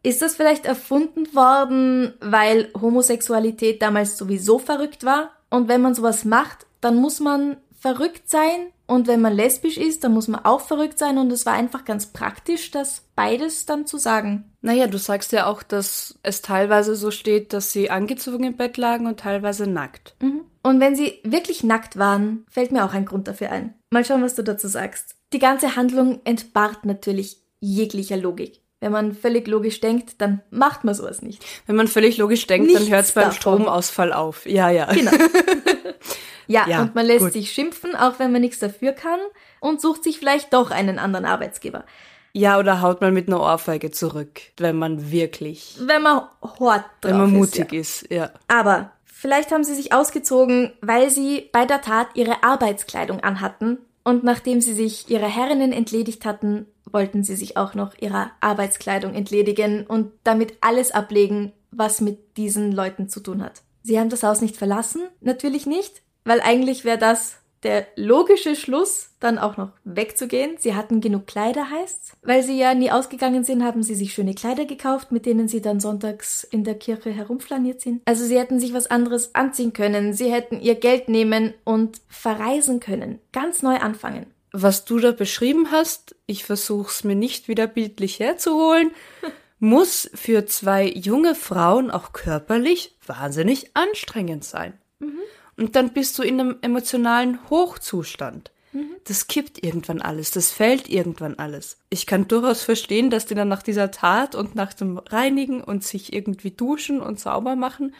Ist 0.03 0.21
das 0.21 0.35
vielleicht 0.35 0.65
erfunden 0.65 1.33
worden, 1.33 2.13
weil 2.19 2.69
Homosexualität 2.79 3.81
damals 3.81 4.17
sowieso 4.17 4.59
verrückt 4.59 5.05
war? 5.05 5.31
Und 5.49 5.69
wenn 5.69 5.81
man 5.81 5.95
sowas 5.95 6.25
macht, 6.25 6.65
dann 6.81 6.95
muss 6.95 7.19
man 7.19 7.57
verrückt 7.79 8.29
sein. 8.29 8.67
Und 8.85 9.07
wenn 9.07 9.21
man 9.21 9.33
lesbisch 9.33 9.77
ist, 9.77 10.03
dann 10.03 10.13
muss 10.13 10.27
man 10.27 10.43
auch 10.43 10.61
verrückt 10.61 10.99
sein. 10.99 11.17
Und 11.17 11.31
es 11.31 11.45
war 11.45 11.53
einfach 11.53 11.85
ganz 11.85 12.07
praktisch, 12.07 12.71
das 12.71 13.03
beides 13.15 13.65
dann 13.65 13.85
zu 13.85 13.97
sagen. 13.97 14.51
Naja, 14.61 14.87
du 14.87 14.97
sagst 14.97 15.31
ja 15.31 15.45
auch, 15.47 15.63
dass 15.63 16.19
es 16.23 16.41
teilweise 16.41 16.95
so 16.95 17.11
steht, 17.11 17.53
dass 17.53 17.71
sie 17.71 17.89
angezogen 17.89 18.43
im 18.43 18.57
Bett 18.57 18.77
lagen 18.77 19.07
und 19.07 19.21
teilweise 19.21 19.67
nackt. 19.67 20.15
Mhm. 20.21 20.41
Und 20.63 20.79
wenn 20.79 20.95
sie 20.95 21.19
wirklich 21.23 21.63
nackt 21.63 21.97
waren, 21.97 22.45
fällt 22.49 22.71
mir 22.71 22.85
auch 22.85 22.93
ein 22.93 23.05
Grund 23.05 23.27
dafür 23.27 23.51
ein. 23.51 23.73
Mal 23.91 24.05
schauen, 24.05 24.23
was 24.23 24.35
du 24.35 24.43
dazu 24.43 24.67
sagst. 24.67 25.15
Die 25.33 25.39
ganze 25.39 25.75
Handlung 25.75 26.21
entbart 26.23 26.85
natürlich 26.85 27.37
jeglicher 27.59 28.17
Logik. 28.17 28.61
Wenn 28.79 28.91
man 28.91 29.13
völlig 29.13 29.47
logisch 29.47 29.79
denkt, 29.79 30.15
dann 30.19 30.41
macht 30.49 30.83
man 30.83 30.93
sowas 30.93 31.21
nicht. 31.21 31.45
Wenn 31.67 31.75
man 31.75 31.87
völlig 31.87 32.17
logisch 32.17 32.47
denkt, 32.47 32.67
Nichts 32.67 32.83
dann 32.83 32.91
hört 32.91 33.05
es 33.05 33.11
beim 33.13 33.23
davon. 33.25 33.37
Stromausfall 33.37 34.11
auf. 34.11 34.45
Ja, 34.45 34.69
ja. 34.69 34.91
Genau. 34.91 35.11
ja, 36.47 36.67
ja, 36.67 36.81
und 36.81 36.95
man 36.95 37.05
lässt 37.05 37.23
gut. 37.23 37.33
sich 37.33 37.51
schimpfen, 37.51 37.95
auch 37.95 38.19
wenn 38.19 38.31
man 38.31 38.41
nichts 38.41 38.59
dafür 38.59 38.91
kann 38.91 39.19
und 39.61 39.79
sucht 39.79 40.03
sich 40.03 40.19
vielleicht 40.19 40.53
doch 40.53 40.71
einen 40.71 40.99
anderen 40.99 41.25
Arbeitsgeber. 41.25 41.85
Ja, 42.33 42.57
oder 42.59 42.81
haut 42.81 42.99
man 42.99 43.13
mit 43.13 43.27
einer 43.27 43.39
Ohrfeige 43.39 43.91
zurück, 43.91 44.41
wenn 44.57 44.75
man 44.75 45.11
wirklich. 45.11 45.77
Wenn 45.79 46.01
man 46.01 46.23
hart 46.41 46.85
drauf 46.99 47.11
Wenn 47.11 47.17
man 47.17 47.31
mutig 47.31 47.71
ist, 47.71 48.01
ja. 48.09 48.25
ist, 48.25 48.33
ja. 48.33 48.39
Aber 48.47 48.91
Vielleicht 49.23 49.53
haben 49.53 49.63
sie 49.63 49.73
sich 49.73 49.93
ausgezogen, 49.93 50.73
weil 50.81 51.09
sie 51.09 51.47
bei 51.53 51.65
der 51.65 51.79
Tat 51.79 52.09
ihre 52.13 52.43
Arbeitskleidung 52.43 53.21
anhatten 53.21 53.77
und 54.03 54.25
nachdem 54.25 54.59
sie 54.59 54.73
sich 54.73 55.09
ihrer 55.09 55.29
Herrinnen 55.29 55.71
entledigt 55.71 56.25
hatten, 56.25 56.65
wollten 56.91 57.23
sie 57.23 57.37
sich 57.37 57.55
auch 57.55 57.73
noch 57.73 57.97
ihrer 57.97 58.31
Arbeitskleidung 58.41 59.13
entledigen 59.13 59.87
und 59.87 60.11
damit 60.25 60.55
alles 60.59 60.91
ablegen, 60.91 61.53
was 61.71 62.01
mit 62.01 62.35
diesen 62.35 62.73
Leuten 62.73 63.07
zu 63.07 63.21
tun 63.21 63.41
hat. 63.41 63.61
Sie 63.81 63.97
haben 63.97 64.09
das 64.09 64.23
Haus 64.23 64.41
nicht 64.41 64.57
verlassen, 64.57 65.03
natürlich 65.21 65.65
nicht, 65.65 66.01
weil 66.25 66.41
eigentlich 66.41 66.83
wäre 66.83 66.97
das 66.97 67.37
der 67.63 67.87
logische 67.95 68.55
Schluss, 68.55 69.09
dann 69.19 69.37
auch 69.37 69.57
noch 69.57 69.71
wegzugehen. 69.83 70.55
Sie 70.57 70.75
hatten 70.75 71.01
genug 71.01 71.27
Kleider, 71.27 71.69
heißt's. 71.69 72.13
Weil 72.21 72.43
sie 72.43 72.57
ja 72.57 72.73
nie 72.73 72.91
ausgegangen 72.91 73.43
sind, 73.43 73.63
haben 73.63 73.83
sie 73.83 73.95
sich 73.95 74.13
schöne 74.13 74.33
Kleider 74.33 74.65
gekauft, 74.65 75.11
mit 75.11 75.25
denen 75.25 75.47
sie 75.47 75.61
dann 75.61 75.79
sonntags 75.79 76.43
in 76.43 76.63
der 76.63 76.75
Kirche 76.75 77.11
herumflaniert 77.11 77.81
sind. 77.81 78.01
Also 78.05 78.25
sie 78.25 78.37
hätten 78.37 78.59
sich 78.59 78.73
was 78.73 78.87
anderes 78.87 79.33
anziehen 79.35 79.73
können. 79.73 80.13
Sie 80.13 80.31
hätten 80.31 80.59
ihr 80.59 80.75
Geld 80.75 81.09
nehmen 81.09 81.53
und 81.63 82.01
verreisen 82.07 82.79
können. 82.79 83.19
Ganz 83.31 83.63
neu 83.63 83.77
anfangen. 83.77 84.27
Was 84.51 84.85
du 84.85 84.99
da 84.99 85.11
beschrieben 85.11 85.71
hast, 85.71 86.15
ich 86.27 86.45
versuch's 86.45 87.03
mir 87.03 87.15
nicht 87.15 87.47
wieder 87.47 87.65
bildlich 87.65 88.19
herzuholen, 88.19 88.91
muss 89.59 90.11
für 90.13 90.45
zwei 90.45 90.85
junge 90.87 91.35
Frauen 91.35 91.89
auch 91.89 92.13
körperlich 92.13 92.95
wahnsinnig 93.05 93.71
anstrengend 93.75 94.43
sein. 94.43 94.73
Mhm. 94.99 95.19
Und 95.57 95.75
dann 95.75 95.93
bist 95.93 96.17
du 96.17 96.23
in 96.23 96.39
einem 96.39 96.57
emotionalen 96.61 97.39
Hochzustand. 97.49 98.51
Mhm. 98.71 98.89
Das 99.05 99.27
kippt 99.27 99.63
irgendwann 99.63 100.01
alles, 100.01 100.31
das 100.31 100.51
fällt 100.51 100.89
irgendwann 100.89 101.35
alles. 101.35 101.77
Ich 101.89 102.07
kann 102.07 102.27
durchaus 102.27 102.63
verstehen, 102.63 103.09
dass 103.09 103.25
die 103.25 103.35
dann 103.35 103.47
nach 103.49 103.61
dieser 103.61 103.91
Tat 103.91 104.33
und 104.33 104.55
nach 104.55 104.73
dem 104.73 104.97
Reinigen 104.97 105.63
und 105.63 105.83
sich 105.83 106.11
irgendwie 106.11 106.51
duschen 106.51 107.01
und 107.01 107.19
sauber 107.19 107.55
machen, 107.55 107.93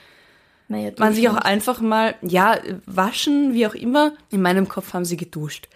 naja, 0.70 0.92
man 0.98 1.14
sich 1.14 1.28
auch 1.30 1.36
einfach 1.36 1.82
mal, 1.82 2.16
ja, 2.22 2.58
waschen, 2.86 3.54
wie 3.54 3.68
auch 3.68 3.76
immer. 3.76 4.14
In 4.32 4.42
meinem 4.42 4.68
Kopf 4.68 4.94
haben 4.94 5.06
sie 5.06 5.18
geduscht. 5.18 5.68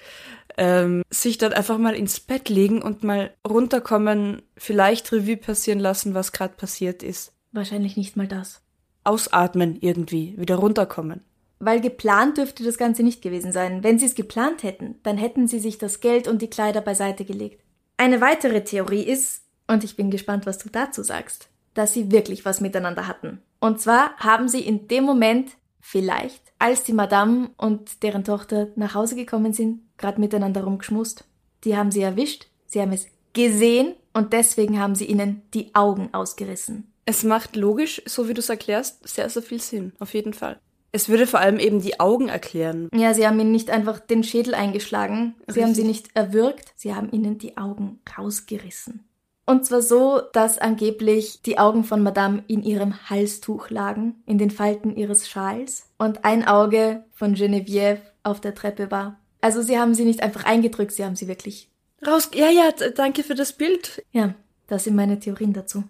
ähm, 0.57 1.03
sich 1.09 1.37
dann 1.37 1.53
einfach 1.53 1.77
mal 1.77 1.95
ins 1.95 2.19
Bett 2.19 2.49
legen 2.49 2.81
und 2.81 3.03
mal 3.03 3.31
runterkommen, 3.47 4.41
vielleicht 4.57 5.11
Revue 5.11 5.37
passieren 5.37 5.79
lassen, 5.79 6.13
was 6.13 6.31
gerade 6.31 6.55
passiert 6.55 7.03
ist. 7.03 7.31
Wahrscheinlich 7.51 7.95
nicht 7.95 8.17
mal 8.17 8.27
das. 8.27 8.61
Ausatmen 9.03 9.77
irgendwie, 9.79 10.33
wieder 10.37 10.55
runterkommen. 10.55 11.21
Weil 11.59 11.81
geplant 11.81 12.37
dürfte 12.37 12.63
das 12.63 12.77
Ganze 12.77 13.03
nicht 13.03 13.21
gewesen 13.21 13.51
sein. 13.51 13.83
Wenn 13.83 13.97
sie 13.97 14.05
es 14.05 14.15
geplant 14.15 14.63
hätten, 14.63 14.95
dann 15.03 15.17
hätten 15.17 15.47
sie 15.47 15.59
sich 15.59 15.77
das 15.77 15.99
Geld 15.99 16.27
und 16.27 16.41
die 16.41 16.49
Kleider 16.49 16.81
beiseite 16.81 17.25
gelegt. 17.25 17.63
Eine 17.97 18.21
weitere 18.21 18.63
Theorie 18.63 19.03
ist, 19.03 19.41
und 19.67 19.83
ich 19.83 19.95
bin 19.95 20.11
gespannt, 20.11 20.45
was 20.45 20.59
du 20.59 20.69
dazu 20.69 21.03
sagst, 21.03 21.49
dass 21.73 21.93
sie 21.93 22.11
wirklich 22.11 22.45
was 22.45 22.61
miteinander 22.61 23.07
hatten. 23.07 23.41
Und 23.59 23.81
zwar 23.81 24.15
haben 24.17 24.47
sie 24.47 24.61
in 24.61 24.87
dem 24.87 25.03
Moment 25.03 25.51
vielleicht, 25.81 26.41
als 26.59 26.83
die 26.83 26.93
Madame 26.93 27.49
und 27.57 28.03
deren 28.03 28.23
Tochter 28.23 28.67
nach 28.75 28.93
Hause 28.93 29.15
gekommen 29.15 29.53
sind, 29.53 29.81
gerade 29.97 30.19
miteinander 30.19 30.63
rumgeschmust. 30.63 31.25
Die 31.63 31.75
haben 31.75 31.91
sie 31.91 32.01
erwischt, 32.01 32.47
sie 32.67 32.81
haben 32.81 32.91
es 32.91 33.07
gesehen 33.33 33.95
und 34.13 34.33
deswegen 34.33 34.79
haben 34.79 34.95
sie 34.95 35.05
ihnen 35.05 35.41
die 35.53 35.73
Augen 35.75 36.09
ausgerissen. 36.13 36.91
Es 37.05 37.23
macht 37.23 37.55
logisch, 37.55 38.01
so 38.05 38.27
wie 38.27 38.33
du 38.33 38.39
es 38.39 38.49
erklärst, 38.49 39.07
sehr, 39.07 39.29
sehr 39.29 39.41
viel 39.41 39.61
Sinn, 39.61 39.93
auf 39.99 40.13
jeden 40.13 40.33
Fall. 40.33 40.59
Es 40.97 41.09
würde 41.09 41.27
vor 41.27 41.39
allem 41.39 41.59
eben 41.59 41.79
die 41.79 41.99
Augen 41.99 42.27
erklären. 42.27 42.89
Ja, 42.91 43.13
sie 43.13 43.27
haben 43.27 43.39
ihnen 43.39 43.51
nicht 43.51 43.69
einfach 43.69 43.99
den 43.99 44.23
Schädel 44.23 44.55
eingeschlagen, 44.55 45.35
sie 45.41 45.45
Richtig. 45.45 45.63
haben 45.63 45.75
sie 45.75 45.83
nicht 45.83 46.07
erwürgt, 46.15 46.73
sie 46.75 46.95
haben 46.95 47.11
ihnen 47.11 47.37
die 47.37 47.55
Augen 47.55 47.99
rausgerissen. 48.17 49.07
Und 49.45 49.63
zwar 49.63 49.83
so, 49.83 50.21
dass 50.33 50.57
angeblich 50.57 51.43
die 51.43 51.59
Augen 51.59 51.83
von 51.83 52.01
Madame 52.01 52.43
in 52.47 52.63
ihrem 52.63 53.11
Halstuch 53.11 53.69
lagen, 53.69 54.23
in 54.25 54.39
den 54.39 54.49
Falten 54.49 54.95
ihres 54.95 55.29
Schals, 55.29 55.85
und 55.99 56.25
ein 56.25 56.47
Auge 56.47 57.03
von 57.11 57.35
Geneviève 57.35 57.99
auf 58.23 58.41
der 58.41 58.55
Treppe 58.55 58.89
war. 58.89 59.19
Also 59.39 59.61
sie 59.61 59.77
haben 59.77 59.93
sie 59.93 60.03
nicht 60.03 60.23
einfach 60.23 60.45
eingedrückt, 60.45 60.93
sie 60.93 61.05
haben 61.05 61.15
sie 61.15 61.27
wirklich. 61.27 61.69
Raus. 62.07 62.31
Ja, 62.33 62.49
ja, 62.49 62.71
danke 62.95 63.21
für 63.21 63.35
das 63.35 63.53
Bild. 63.53 64.03
Ja, 64.11 64.33
das 64.65 64.85
sind 64.85 64.95
meine 64.95 65.19
Theorien 65.19 65.53
dazu. 65.53 65.83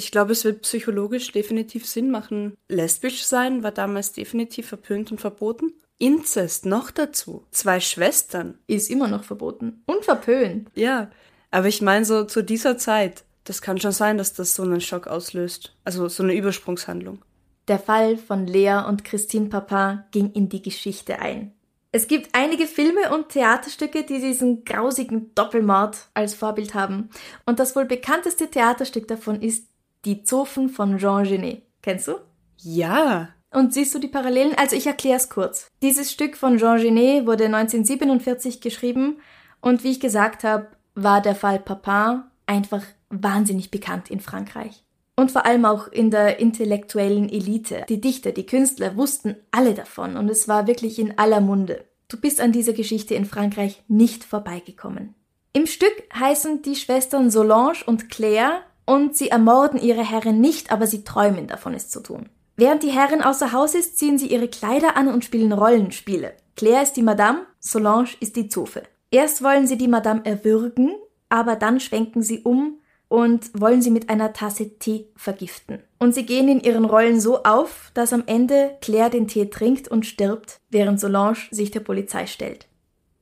Ich 0.00 0.10
glaube, 0.10 0.32
es 0.32 0.44
wird 0.46 0.62
psychologisch 0.62 1.30
definitiv 1.30 1.86
Sinn 1.86 2.10
machen. 2.10 2.56
Lesbisch 2.70 3.22
sein 3.22 3.62
war 3.62 3.70
damals 3.70 4.12
definitiv 4.12 4.66
verpönt 4.66 5.12
und 5.12 5.20
verboten. 5.20 5.74
Inzest 5.98 6.64
noch 6.64 6.90
dazu. 6.90 7.44
Zwei 7.50 7.80
Schwestern. 7.80 8.58
Ist 8.66 8.88
immer 8.88 9.08
noch 9.08 9.24
verboten. 9.24 9.82
Und 9.84 10.06
verpönt. 10.06 10.70
Ja. 10.74 11.10
Aber 11.50 11.68
ich 11.68 11.82
meine, 11.82 12.06
so 12.06 12.24
zu 12.24 12.42
dieser 12.42 12.78
Zeit, 12.78 13.24
das 13.44 13.60
kann 13.60 13.78
schon 13.78 13.92
sein, 13.92 14.16
dass 14.16 14.32
das 14.32 14.54
so 14.54 14.62
einen 14.62 14.80
Schock 14.80 15.06
auslöst. 15.06 15.76
Also 15.84 16.08
so 16.08 16.22
eine 16.22 16.32
Übersprungshandlung. 16.32 17.22
Der 17.68 17.78
Fall 17.78 18.16
von 18.16 18.46
Lea 18.46 18.82
und 18.88 19.04
Christine 19.04 19.50
Papin 19.50 20.04
ging 20.12 20.32
in 20.32 20.48
die 20.48 20.62
Geschichte 20.62 21.18
ein. 21.18 21.52
Es 21.92 22.08
gibt 22.08 22.30
einige 22.34 22.66
Filme 22.66 23.12
und 23.12 23.30
Theaterstücke, 23.30 24.04
die 24.04 24.20
diesen 24.20 24.64
grausigen 24.64 25.34
Doppelmord 25.34 26.08
als 26.14 26.34
Vorbild 26.34 26.72
haben. 26.72 27.10
Und 27.44 27.58
das 27.58 27.76
wohl 27.76 27.84
bekannteste 27.84 28.48
Theaterstück 28.48 29.08
davon 29.08 29.42
ist 29.42 29.69
Die 30.06 30.22
Zofen 30.22 30.70
von 30.70 30.96
Jean 30.96 31.24
Genet. 31.24 31.62
Kennst 31.82 32.08
du? 32.08 32.14
Ja. 32.56 33.28
Und 33.52 33.74
siehst 33.74 33.94
du 33.94 33.98
die 33.98 34.08
Parallelen? 34.08 34.54
Also 34.56 34.74
ich 34.74 34.86
erkläre 34.86 35.16
es 35.16 35.28
kurz. 35.28 35.68
Dieses 35.82 36.10
Stück 36.10 36.36
von 36.36 36.56
Jean 36.56 36.80
Genet 36.80 37.26
wurde 37.26 37.44
1947 37.44 38.62
geschrieben 38.62 39.18
und 39.60 39.84
wie 39.84 39.90
ich 39.90 40.00
gesagt 40.00 40.42
habe, 40.44 40.68
war 40.94 41.20
der 41.20 41.34
Fall 41.34 41.58
Papin 41.58 42.22
einfach 42.46 42.82
wahnsinnig 43.10 43.70
bekannt 43.70 44.10
in 44.10 44.20
Frankreich. 44.20 44.84
Und 45.16 45.30
vor 45.30 45.44
allem 45.44 45.66
auch 45.66 45.88
in 45.88 46.10
der 46.10 46.38
intellektuellen 46.38 47.28
Elite. 47.28 47.84
Die 47.90 48.00
Dichter, 48.00 48.32
die 48.32 48.46
Künstler 48.46 48.96
wussten 48.96 49.36
alle 49.50 49.74
davon 49.74 50.16
und 50.16 50.30
es 50.30 50.48
war 50.48 50.66
wirklich 50.66 50.98
in 50.98 51.18
aller 51.18 51.42
Munde. 51.42 51.84
Du 52.08 52.18
bist 52.18 52.40
an 52.40 52.52
dieser 52.52 52.72
Geschichte 52.72 53.14
in 53.14 53.26
Frankreich 53.26 53.82
nicht 53.86 54.24
vorbeigekommen. 54.24 55.14
Im 55.52 55.66
Stück 55.66 55.92
heißen 56.14 56.62
die 56.62 56.76
Schwestern 56.76 57.30
Solange 57.30 57.84
und 57.84 58.08
Claire 58.08 58.62
und 58.90 59.16
sie 59.16 59.28
ermorden 59.28 59.80
ihre 59.80 60.02
Herrin 60.02 60.40
nicht, 60.40 60.72
aber 60.72 60.88
sie 60.88 61.04
träumen 61.04 61.46
davon, 61.46 61.74
es 61.74 61.90
zu 61.90 62.00
tun. 62.00 62.28
Während 62.56 62.82
die 62.82 62.90
Herrin 62.90 63.22
außer 63.22 63.52
Haus 63.52 63.76
ist, 63.76 63.96
ziehen 63.96 64.18
sie 64.18 64.26
ihre 64.26 64.48
Kleider 64.48 64.96
an 64.96 65.06
und 65.06 65.24
spielen 65.24 65.52
Rollenspiele. 65.52 66.32
Claire 66.56 66.82
ist 66.82 66.94
die 66.94 67.02
Madame, 67.02 67.46
Solange 67.60 68.08
ist 68.18 68.34
die 68.34 68.48
Zofe. 68.48 68.82
Erst 69.12 69.44
wollen 69.44 69.68
sie 69.68 69.78
die 69.78 69.86
Madame 69.86 70.22
erwürgen, 70.24 70.90
aber 71.28 71.54
dann 71.54 71.78
schwenken 71.78 72.24
sie 72.24 72.40
um 72.40 72.80
und 73.06 73.52
wollen 73.60 73.80
sie 73.80 73.92
mit 73.92 74.10
einer 74.10 74.32
Tasse 74.32 74.76
Tee 74.80 75.06
vergiften. 75.14 75.84
Und 76.00 76.12
sie 76.12 76.26
gehen 76.26 76.48
in 76.48 76.60
ihren 76.60 76.84
Rollen 76.84 77.20
so 77.20 77.44
auf, 77.44 77.92
dass 77.94 78.12
am 78.12 78.24
Ende 78.26 78.76
Claire 78.80 79.10
den 79.10 79.28
Tee 79.28 79.50
trinkt 79.50 79.86
und 79.86 80.04
stirbt, 80.04 80.58
während 80.68 80.98
Solange 80.98 81.38
sich 81.52 81.70
der 81.70 81.80
Polizei 81.80 82.26
stellt. 82.26 82.66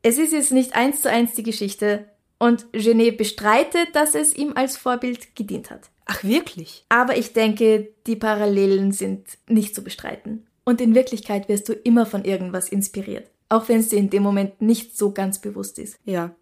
Es 0.01 0.17
ist 0.17 0.33
jetzt 0.33 0.53
nicht 0.53 0.75
eins 0.75 1.03
zu 1.03 1.11
eins 1.11 1.35
die 1.35 1.43
Geschichte 1.43 2.07
und 2.39 2.71
Genet 2.73 3.19
bestreitet, 3.19 3.89
dass 3.95 4.15
es 4.15 4.35
ihm 4.35 4.53
als 4.55 4.77
Vorbild 4.77 5.35
gedient 5.35 5.71
hat. 5.71 5.91
Ach, 6.07 6.25
wirklich? 6.25 6.85
Aber 6.89 7.17
ich 7.17 7.33
denke, 7.33 7.89
die 8.07 8.17
Parallelen 8.17 8.93
sind 8.93 9.39
nicht 9.49 9.75
zu 9.75 9.85
bestreiten. 9.85 10.47
Und 10.65 10.81
in 10.81 10.95
Wirklichkeit 10.95 11.49
wirst 11.49 11.69
du 11.69 11.73
immer 11.73 12.07
von 12.07 12.25
irgendwas 12.25 12.69
inspiriert, 12.69 13.31
auch 13.49 13.69
wenn 13.69 13.81
es 13.81 13.89
dir 13.89 13.99
in 13.99 14.11
dem 14.11 14.23
Moment 14.23 14.61
nicht 14.61 14.97
so 14.97 15.13
ganz 15.13 15.41
bewusst 15.41 15.79
ist. 15.79 15.99
Ja. 16.05 16.35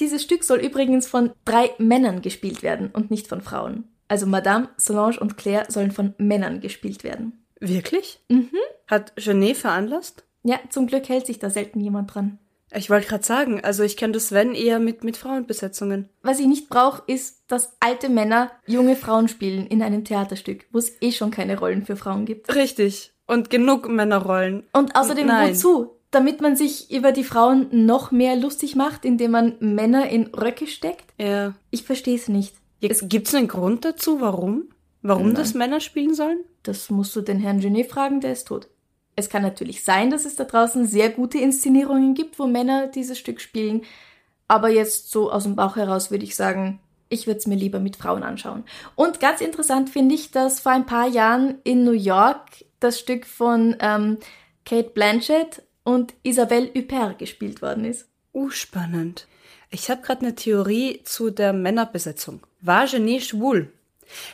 Dieses 0.00 0.22
Stück 0.22 0.44
soll 0.44 0.58
übrigens 0.58 1.06
von 1.06 1.32
drei 1.44 1.70
Männern 1.78 2.22
gespielt 2.22 2.62
werden 2.62 2.90
und 2.92 3.10
nicht 3.10 3.26
von 3.26 3.40
Frauen. 3.40 3.84
Also 4.06 4.26
Madame, 4.26 4.68
Solange 4.76 5.18
und 5.20 5.36
Claire 5.36 5.66
sollen 5.68 5.90
von 5.90 6.14
Männern 6.18 6.60
gespielt 6.60 7.04
werden. 7.04 7.44
Wirklich? 7.60 8.20
Mhm. 8.28 8.50
Hat 8.86 9.14
Genet 9.16 9.56
veranlasst? 9.56 10.24
Ja, 10.44 10.58
zum 10.70 10.86
Glück 10.86 11.08
hält 11.08 11.26
sich 11.26 11.38
da 11.38 11.50
selten 11.50 11.80
jemand 11.80 12.14
dran. 12.14 12.38
Ich 12.74 12.90
wollte 12.90 13.08
gerade 13.08 13.24
sagen, 13.24 13.62
also 13.62 13.82
ich 13.82 13.96
kenne 13.96 14.12
das 14.12 14.32
Wenn 14.32 14.54
eher 14.54 14.78
mit, 14.78 15.04
mit 15.04 15.16
Frauenbesetzungen. 15.16 16.08
Was 16.22 16.38
ich 16.38 16.46
nicht 16.46 16.68
brauche, 16.68 17.02
ist, 17.06 17.42
dass 17.48 17.76
alte 17.80 18.08
Männer 18.08 18.50
junge 18.66 18.96
Frauen 18.96 19.28
spielen 19.28 19.66
in 19.66 19.82
einem 19.82 20.04
Theaterstück, 20.04 20.66
wo 20.70 20.78
es 20.78 20.92
eh 21.00 21.12
schon 21.12 21.30
keine 21.30 21.58
Rollen 21.58 21.86
für 21.86 21.96
Frauen 21.96 22.26
gibt. 22.26 22.54
Richtig. 22.54 23.12
Und 23.26 23.50
genug 23.50 23.88
Männerrollen. 23.88 24.64
Und 24.72 24.96
außerdem 24.96 25.26
Nein. 25.26 25.50
wozu? 25.50 25.94
Damit 26.10 26.40
man 26.40 26.56
sich 26.56 26.90
über 26.90 27.12
die 27.12 27.24
Frauen 27.24 27.68
noch 27.70 28.10
mehr 28.10 28.36
lustig 28.36 28.74
macht, 28.76 29.04
indem 29.04 29.30
man 29.30 29.56
Männer 29.60 30.08
in 30.08 30.28
Röcke 30.28 30.66
steckt? 30.66 31.04
Ja. 31.18 31.54
Ich 31.70 31.84
verstehe 31.84 32.16
es 32.16 32.28
nicht. 32.28 32.54
Jetzt, 32.80 33.10
gibt's 33.10 33.34
einen 33.34 33.48
Grund 33.48 33.84
dazu, 33.84 34.20
warum? 34.20 34.70
Warum 35.02 35.34
das 35.34 35.54
Männer 35.54 35.80
spielen 35.80 36.14
sollen? 36.14 36.40
Das 36.62 36.90
musst 36.90 37.14
du 37.14 37.20
den 37.20 37.38
Herrn 37.38 37.60
Genet 37.60 37.90
fragen, 37.90 38.20
der 38.20 38.32
ist 38.32 38.48
tot. 38.48 38.68
Es 39.18 39.28
kann 39.28 39.42
natürlich 39.42 39.82
sein, 39.82 40.10
dass 40.10 40.24
es 40.24 40.36
da 40.36 40.44
draußen 40.44 40.86
sehr 40.86 41.10
gute 41.10 41.38
Inszenierungen 41.38 42.14
gibt, 42.14 42.38
wo 42.38 42.46
Männer 42.46 42.86
dieses 42.86 43.18
Stück 43.18 43.40
spielen. 43.40 43.82
Aber 44.46 44.68
jetzt 44.68 45.10
so 45.10 45.32
aus 45.32 45.42
dem 45.42 45.56
Bauch 45.56 45.74
heraus 45.74 46.12
würde 46.12 46.22
ich 46.22 46.36
sagen, 46.36 46.78
ich 47.08 47.26
würde 47.26 47.38
es 47.38 47.48
mir 47.48 47.56
lieber 47.56 47.80
mit 47.80 47.96
Frauen 47.96 48.22
anschauen. 48.22 48.62
Und 48.94 49.18
ganz 49.18 49.40
interessant 49.40 49.90
finde 49.90 50.14
ich, 50.14 50.30
dass 50.30 50.60
vor 50.60 50.70
ein 50.70 50.86
paar 50.86 51.08
Jahren 51.08 51.58
in 51.64 51.82
New 51.82 51.90
York 51.90 52.64
das 52.78 53.00
Stück 53.00 53.26
von 53.26 53.74
ähm, 53.80 54.18
Kate 54.64 54.90
Blanchett 54.90 55.62
und 55.82 56.14
Isabelle 56.22 56.70
Huppert 56.72 57.18
gespielt 57.18 57.60
worden 57.60 57.86
ist. 57.86 58.06
Uh, 58.32 58.50
spannend. 58.50 59.26
Ich 59.68 59.90
habe 59.90 60.00
gerade 60.00 60.20
eine 60.20 60.36
Theorie 60.36 61.00
zu 61.02 61.30
der 61.30 61.52
Männerbesetzung. 61.52 62.46
War 62.60 62.86
Genet 62.86 63.24
schwul? 63.24 63.72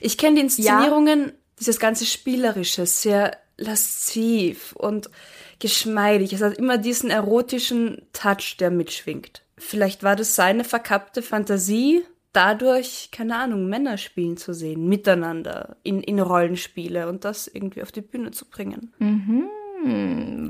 Ich 0.00 0.18
kenne 0.18 0.34
die 0.34 0.42
Inszenierungen, 0.42 1.32
dieses 1.58 1.80
ganze 1.80 2.04
Spielerische, 2.04 2.84
sehr 2.84 3.38
lasziv 3.56 4.72
und 4.72 5.10
geschmeidig. 5.58 6.32
Es 6.32 6.42
hat 6.42 6.58
immer 6.58 6.78
diesen 6.78 7.10
erotischen 7.10 8.02
Touch, 8.12 8.56
der 8.58 8.70
mitschwingt. 8.70 9.42
Vielleicht 9.56 10.02
war 10.02 10.16
das 10.16 10.34
seine 10.34 10.64
verkappte 10.64 11.22
Fantasie, 11.22 12.02
dadurch, 12.32 13.10
keine 13.12 13.36
Ahnung, 13.36 13.68
Männer 13.68 13.96
spielen 13.96 14.36
zu 14.36 14.52
sehen, 14.52 14.88
miteinander, 14.88 15.76
in, 15.82 16.02
in 16.02 16.18
Rollenspiele 16.18 17.08
und 17.08 17.24
das 17.24 17.46
irgendwie 17.46 17.82
auf 17.82 17.92
die 17.92 18.02
Bühne 18.02 18.32
zu 18.32 18.46
bringen. 18.46 18.92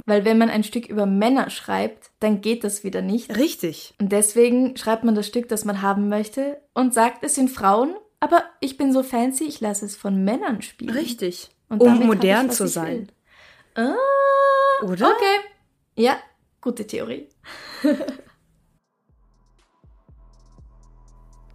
Weil 0.07 0.25
wenn 0.25 0.39
man 0.39 0.49
ein 0.49 0.65
Stück 0.65 0.87
über 0.87 1.07
Männer 1.07 1.51
schreibt, 1.51 2.11
dann 2.21 2.41
geht 2.41 2.65
das 2.65 2.85
wieder 2.85 3.03
nicht. 3.03 3.37
Richtig. 3.37 3.95
Und 4.01 4.13
deswegen 4.13 4.77
schreibt 4.77 5.05
man 5.05 5.15
das 5.15 5.27
Stück, 5.27 5.49
das 5.49 5.65
man 5.65 5.83
haben 5.83 6.09
möchte 6.09 6.61
und 6.73 6.95
sagt, 6.95 7.25
es 7.25 7.35
sind 7.35 7.51
Frauen, 7.51 7.95
aber 8.21 8.43
ich 8.61 8.77
bin 8.77 8.93
so 8.93 9.03
fancy, 9.03 9.45
ich 9.45 9.61
lasse 9.61 9.85
es 9.85 9.97
von 9.97 10.25
Männern 10.25 10.63
spielen. 10.63 10.97
Richtig. 10.97 11.51
Und 11.79 12.01
um 12.01 12.07
modern 12.07 12.47
ich, 12.47 12.53
zu 12.53 12.67
sein. 12.69 13.11
Ah, 13.75 13.95
Oder? 14.83 15.11
okay. 15.11 15.41
Ja, 15.97 16.17
gute 16.61 16.87
Theorie. 16.87 17.29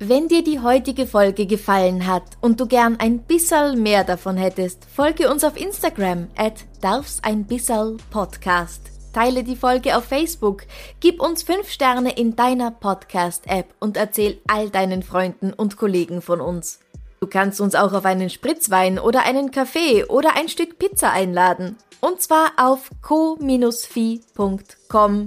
Wenn 0.01 0.29
dir 0.29 0.45
die 0.45 0.61
heutige 0.61 1.05
Folge 1.05 1.45
gefallen 1.45 2.07
hat 2.07 2.23
und 2.39 2.61
du 2.61 2.67
gern 2.67 2.97
ein 3.01 3.19
bisschen 3.23 3.83
mehr 3.83 4.05
davon 4.05 4.37
hättest, 4.37 4.85
folge 4.85 5.29
uns 5.29 5.43
auf 5.43 5.59
Instagram 5.59 6.29
at 6.37 6.53
darfs 6.79 7.21
ein 7.21 7.43
bisserl 7.43 7.97
Podcast. 8.09 8.81
Teile 9.13 9.43
die 9.43 9.57
Folge 9.57 9.97
auf 9.97 10.05
Facebook, 10.05 10.63
gib 11.01 11.21
uns 11.21 11.43
5 11.43 11.69
Sterne 11.69 12.17
in 12.17 12.37
deiner 12.37 12.71
Podcast-App 12.71 13.73
und 13.79 13.97
erzähl 13.97 14.39
all 14.47 14.69
deinen 14.69 15.03
Freunden 15.03 15.51
und 15.51 15.75
Kollegen 15.75 16.21
von 16.21 16.39
uns. 16.39 16.79
Du 17.19 17.27
kannst 17.27 17.59
uns 17.59 17.75
auch 17.75 17.93
auf 17.93 18.05
einen 18.05 18.29
Spritzwein 18.29 18.97
oder 18.97 19.25
einen 19.25 19.51
Kaffee 19.51 20.05
oder 20.05 20.35
ein 20.37 20.47
Stück 20.47 20.79
Pizza 20.79 21.11
einladen. 21.11 21.75
Und 22.01 22.21
zwar 22.21 22.51
auf 22.57 22.89
co-fi.com 23.01 23.41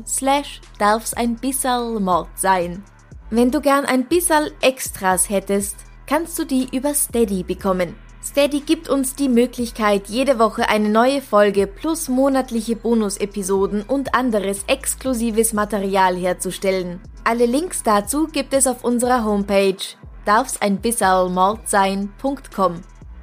slash 0.06 0.60
darf's 0.78 1.12
ein 1.12 1.36
bisserl 1.36 2.00
Mord 2.00 2.28
sein. 2.34 2.82
Wenn 3.28 3.50
du 3.50 3.60
gern 3.60 3.84
ein 3.84 4.06
bisserl 4.06 4.52
Extras 4.62 5.28
hättest, 5.28 5.76
kannst 6.06 6.38
du 6.38 6.44
die 6.44 6.68
über 6.74 6.94
Steady 6.94 7.42
bekommen. 7.42 7.94
Steady 8.24 8.60
gibt 8.60 8.88
uns 8.88 9.16
die 9.16 9.28
Möglichkeit, 9.28 10.06
jede 10.06 10.38
Woche 10.38 10.68
eine 10.68 10.88
neue 10.88 11.20
Folge 11.20 11.66
plus 11.66 12.08
monatliche 12.08 12.76
Bonusepisoden 12.76 13.82
und 13.82 14.14
anderes 14.14 14.62
exklusives 14.68 15.52
Material 15.52 16.16
herzustellen. 16.16 17.00
Alle 17.24 17.46
Links 17.46 17.82
dazu 17.82 18.28
gibt 18.28 18.54
es 18.54 18.66
auf 18.66 18.84
unserer 18.84 19.24
Homepage 19.24 19.76
darf's 20.24 20.60
ein 20.60 20.78
bisserl 20.78 21.28
Mord 21.28 21.68
sein.com. 21.68 22.82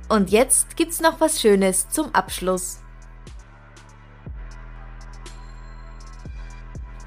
Und 0.10 0.32
jetzt 0.32 0.76
gibt's 0.76 1.02
noch 1.02 1.20
was 1.20 1.40
Schönes 1.40 1.90
zum 1.90 2.14
Abschluss. 2.16 2.80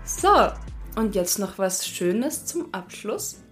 So, 0.04 0.52
und 0.96 1.14
jetzt 1.14 1.38
noch 1.38 1.58
was 1.58 1.86
Schönes 1.86 2.44
zum 2.44 2.72
Abschluss. 2.72 3.42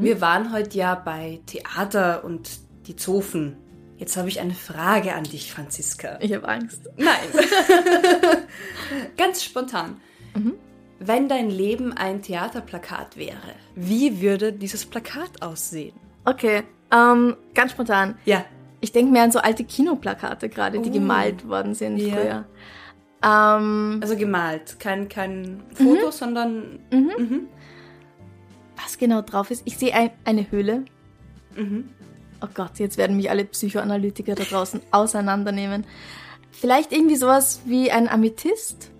Wir 0.00 0.20
waren 0.20 0.52
heute 0.52 0.76
ja 0.76 0.94
bei 0.94 1.40
Theater 1.46 2.22
und 2.22 2.50
die 2.86 2.96
Zofen. 2.96 3.56
Jetzt 3.96 4.16
habe 4.16 4.28
ich 4.28 4.40
eine 4.40 4.54
Frage 4.54 5.14
an 5.14 5.24
dich, 5.24 5.50
Franziska. 5.50 6.18
Ich 6.20 6.32
habe 6.34 6.46
Angst. 6.46 6.82
Nein. 6.96 7.16
Ganz 9.16 9.42
spontan. 9.42 10.00
Wenn 11.00 11.28
dein 11.28 11.48
Leben 11.50 11.92
ein 11.92 12.22
Theaterplakat 12.22 13.16
wäre, 13.16 13.54
wie 13.76 14.20
würde 14.20 14.52
dieses 14.52 14.84
Plakat 14.84 15.42
aussehen? 15.42 15.94
Okay, 16.24 16.62
ähm, 16.92 17.36
ganz 17.54 17.72
spontan. 17.72 18.16
Ja. 18.24 18.44
Ich 18.80 18.92
denke 18.92 19.12
mir 19.12 19.22
an 19.22 19.32
so 19.32 19.38
alte 19.40 19.64
Kinoplakate 19.64 20.48
gerade, 20.48 20.80
die 20.80 20.90
Oh. 20.90 20.92
gemalt 20.92 21.48
worden 21.48 21.74
sind 21.74 21.98
Ja. 21.98 22.14
früher. 22.14 22.44
Ähm, 23.22 23.98
Also 24.02 24.16
gemalt. 24.16 24.78
Kein, 24.78 25.08
kein 25.08 25.62
Foto, 25.74 26.10
sondern. 26.10 26.78
was 28.76 28.98
genau 28.98 29.22
drauf 29.22 29.50
ist? 29.50 29.62
Ich 29.64 29.76
sehe 29.78 29.92
ein, 29.94 30.10
eine 30.24 30.50
Höhle. 30.50 30.84
Mhm. 31.56 31.88
Oh 32.40 32.46
Gott, 32.54 32.78
jetzt 32.78 32.96
werden 32.98 33.16
mich 33.16 33.30
alle 33.30 33.44
Psychoanalytiker 33.44 34.34
da 34.36 34.44
draußen 34.44 34.80
auseinandernehmen. 34.92 35.84
Vielleicht 36.52 36.92
irgendwie 36.92 37.16
sowas 37.16 37.60
wie 37.66 37.90
ein 37.90 38.08
Amethyst? 38.08 38.90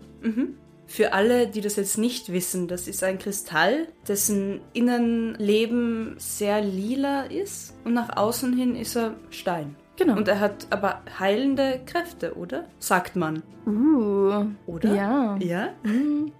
Für 0.88 1.12
alle, 1.12 1.46
die 1.46 1.60
das 1.60 1.76
jetzt 1.76 1.98
nicht 1.98 2.32
wissen, 2.32 2.66
das 2.66 2.88
ist 2.88 3.04
ein 3.04 3.18
Kristall, 3.18 3.88
dessen 4.08 4.62
Innenleben 4.72 6.14
sehr 6.16 6.62
lila 6.62 7.24
ist 7.24 7.74
und 7.84 7.92
nach 7.92 8.16
außen 8.16 8.54
hin 8.56 8.74
ist 8.74 8.96
er 8.96 9.14
Stein. 9.28 9.76
Genau. 9.98 10.16
Und 10.16 10.28
er 10.28 10.40
hat 10.40 10.66
aber 10.70 11.02
heilende 11.18 11.80
Kräfte, 11.84 12.36
oder? 12.36 12.64
Sagt 12.78 13.16
man. 13.16 13.42
Uh, 13.66 14.46
Oder? 14.66 14.94
Ja. 14.94 15.36
Ja? 15.40 15.68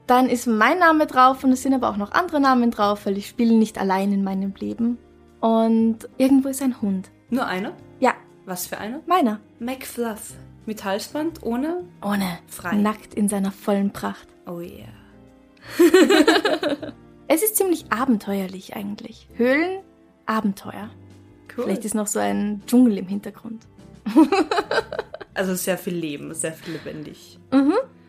Dann 0.06 0.28
ist 0.30 0.46
mein 0.46 0.78
Name 0.78 1.06
drauf 1.06 1.44
und 1.44 1.52
es 1.52 1.62
sind 1.62 1.74
aber 1.74 1.90
auch 1.90 1.96
noch 1.98 2.12
andere 2.12 2.40
Namen 2.40 2.70
drauf, 2.70 3.04
weil 3.04 3.18
ich 3.18 3.26
spiele 3.26 3.54
nicht 3.54 3.76
allein 3.76 4.12
in 4.12 4.24
meinem 4.24 4.54
Leben. 4.58 4.96
Und 5.40 6.08
irgendwo 6.16 6.48
ist 6.48 6.62
ein 6.62 6.80
Hund. 6.80 7.10
Nur 7.30 7.46
einer? 7.46 7.72
Ja, 8.00 8.14
Was 8.46 8.66
für 8.66 8.78
einer? 8.78 9.00
meiner. 9.06 9.40
McFluff. 9.58 10.32
Mit 10.64 10.84
Halsband, 10.84 11.42
ohne? 11.42 11.84
Ohne. 12.02 12.38
Frei. 12.46 12.76
Nackt 12.76 13.12
in 13.14 13.28
seiner 13.28 13.50
vollen 13.50 13.92
Pracht. 13.92 14.28
Oh 14.48 14.60
yeah. 14.60 14.88
Es 17.30 17.42
ist 17.42 17.56
ziemlich 17.56 17.84
abenteuerlich 17.90 18.74
eigentlich. 18.74 19.28
Höhlen, 19.36 19.80
Abenteuer. 20.24 20.88
Cool. 21.54 21.64
Vielleicht 21.64 21.84
ist 21.84 21.94
noch 21.94 22.06
so 22.06 22.18
ein 22.18 22.62
Dschungel 22.66 22.96
im 22.96 23.06
Hintergrund. 23.06 23.66
also 25.34 25.54
sehr 25.54 25.76
viel 25.76 25.94
Leben, 25.94 26.32
sehr 26.32 26.54
viel 26.54 26.72
lebendig. 26.72 27.38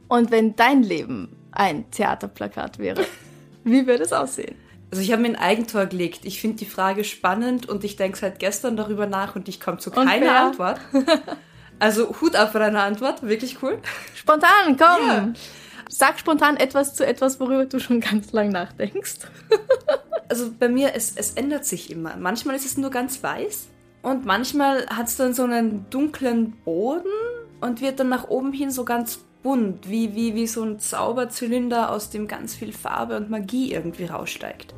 Und 0.07 0.31
wenn 0.31 0.55
dein 0.55 0.83
Leben 0.83 1.35
ein 1.51 1.91
Theaterplakat 1.91 2.79
wäre, 2.79 3.05
wie 3.65 3.85
würde 3.87 4.03
es 4.03 4.13
aussehen? 4.13 4.55
Also 4.89 5.03
ich 5.03 5.11
habe 5.11 5.21
mir 5.21 5.29
ein 5.29 5.35
Eigentor 5.35 5.85
gelegt. 5.87 6.21
Ich 6.23 6.39
finde 6.39 6.55
die 6.55 6.65
Frage 6.65 7.03
spannend 7.03 7.67
und 7.67 7.83
ich 7.83 7.97
denke 7.97 8.17
seit 8.17 8.39
gestern 8.39 8.77
darüber 8.77 9.05
nach 9.05 9.35
und 9.35 9.49
ich 9.49 9.59
komme 9.59 9.79
zu 9.79 9.91
keiner? 9.91 10.45
Antwort. 10.45 10.79
Also 11.79 12.15
Hut 12.19 12.35
ab 12.35 12.51
für 12.51 12.59
deine 12.59 12.81
Antwort, 12.81 13.23
wirklich 13.23 13.61
cool. 13.63 13.79
Spontan, 14.13 14.77
komm! 14.77 15.07
Ja. 15.07 15.33
Sag 15.91 16.19
spontan 16.19 16.55
etwas 16.55 16.93
zu 16.93 17.05
etwas, 17.05 17.39
worüber 17.39 17.65
du 17.65 17.79
schon 17.79 17.99
ganz 17.99 18.31
lang 18.31 18.49
nachdenkst. 18.49 19.19
Also 20.31 20.51
bei 20.59 20.69
mir, 20.69 20.93
es, 20.93 21.13
es 21.15 21.31
ändert 21.31 21.65
sich 21.65 21.89
immer. 21.89 22.15
Manchmal 22.15 22.55
ist 22.55 22.63
es 22.63 22.77
nur 22.77 22.91
ganz 22.91 23.23
weiß 23.23 23.67
und 24.03 24.27
manchmal 24.27 24.85
hat 24.85 25.07
es 25.07 25.17
dann 25.17 25.33
so 25.33 25.43
einen 25.43 25.89
dunklen 25.89 26.51
Boden 26.63 27.09
und 27.61 27.81
wird 27.81 27.99
dann 27.99 28.09
nach 28.09 28.27
oben 28.27 28.53
hin 28.53 28.69
so 28.69 28.85
ganz 28.85 29.25
bunt, 29.41 29.89
wie, 29.89 30.15
wie, 30.15 30.35
wie 30.35 30.47
so 30.47 30.63
ein 30.63 30.79
Zauberzylinder, 30.79 31.91
aus 31.91 32.09
dem 32.09 32.27
ganz 32.27 32.55
viel 32.55 32.73
Farbe 32.73 33.15
und 33.15 33.29
Magie 33.29 33.71
irgendwie 33.71 34.05
raussteigt. 34.05 34.73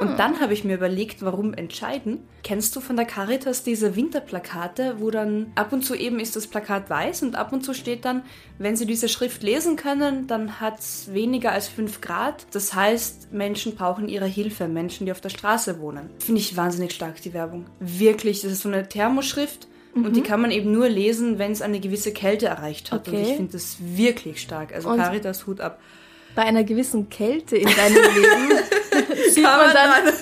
Und 0.00 0.18
dann 0.18 0.40
habe 0.40 0.52
ich 0.52 0.64
mir 0.64 0.74
überlegt, 0.74 1.22
warum 1.22 1.52
entscheiden. 1.52 2.20
Kennst 2.44 2.76
du 2.76 2.80
von 2.80 2.96
der 2.96 3.06
Caritas 3.06 3.64
diese 3.64 3.96
Winterplakate, 3.96 4.96
wo 4.98 5.10
dann 5.10 5.50
ab 5.54 5.72
und 5.72 5.82
zu 5.82 5.94
eben 5.94 6.20
ist 6.20 6.36
das 6.36 6.46
Plakat 6.46 6.90
weiß 6.90 7.22
und 7.22 7.36
ab 7.36 7.52
und 7.52 7.64
zu 7.64 7.74
steht 7.74 8.04
dann, 8.04 8.22
wenn 8.58 8.76
Sie 8.76 8.86
diese 8.86 9.08
Schrift 9.08 9.42
lesen 9.42 9.76
können, 9.76 10.26
dann 10.26 10.60
hat 10.60 10.78
es 10.78 11.12
weniger 11.12 11.52
als 11.52 11.68
5 11.68 12.00
Grad. 12.00 12.46
Das 12.52 12.74
heißt, 12.74 13.32
Menschen 13.32 13.74
brauchen 13.74 14.08
ihre 14.08 14.26
Hilfe, 14.26 14.68
Menschen, 14.68 15.06
die 15.06 15.12
auf 15.12 15.22
der 15.22 15.30
Straße 15.30 15.80
wohnen. 15.80 16.10
Finde 16.18 16.40
ich 16.40 16.56
wahnsinnig 16.56 16.92
stark, 16.92 17.20
die 17.22 17.32
Werbung. 17.32 17.66
Wirklich, 17.80 18.42
das 18.42 18.52
ist 18.52 18.62
so 18.62 18.68
eine 18.68 18.88
Thermoschrift 18.88 19.66
und 19.94 20.14
die 20.16 20.22
kann 20.22 20.40
man 20.40 20.50
eben 20.50 20.72
nur 20.72 20.88
lesen, 20.88 21.38
wenn 21.38 21.52
es 21.52 21.62
eine 21.62 21.80
gewisse 21.80 22.12
Kälte 22.12 22.46
erreicht 22.46 22.90
hat. 22.92 23.06
Und 23.08 23.14
Okay. 23.14 23.22
ich 23.30 23.36
finde 23.36 23.52
das 23.52 23.76
wirklich 23.80 24.40
stark. 24.40 24.74
Also 24.74 24.88
Und- 24.90 24.98
Caritas, 24.98 25.46
Hut 25.46 25.60
ab. 25.60 25.80
Bei 26.34 26.42
einer 26.42 26.64
gewissen 26.64 27.08
Kälte 27.10 27.56
in 27.56 27.68
deinem 27.68 27.94
Leben 28.16 28.58
sieht, 29.30 29.44
man 29.44 29.72
dann, 29.72 30.12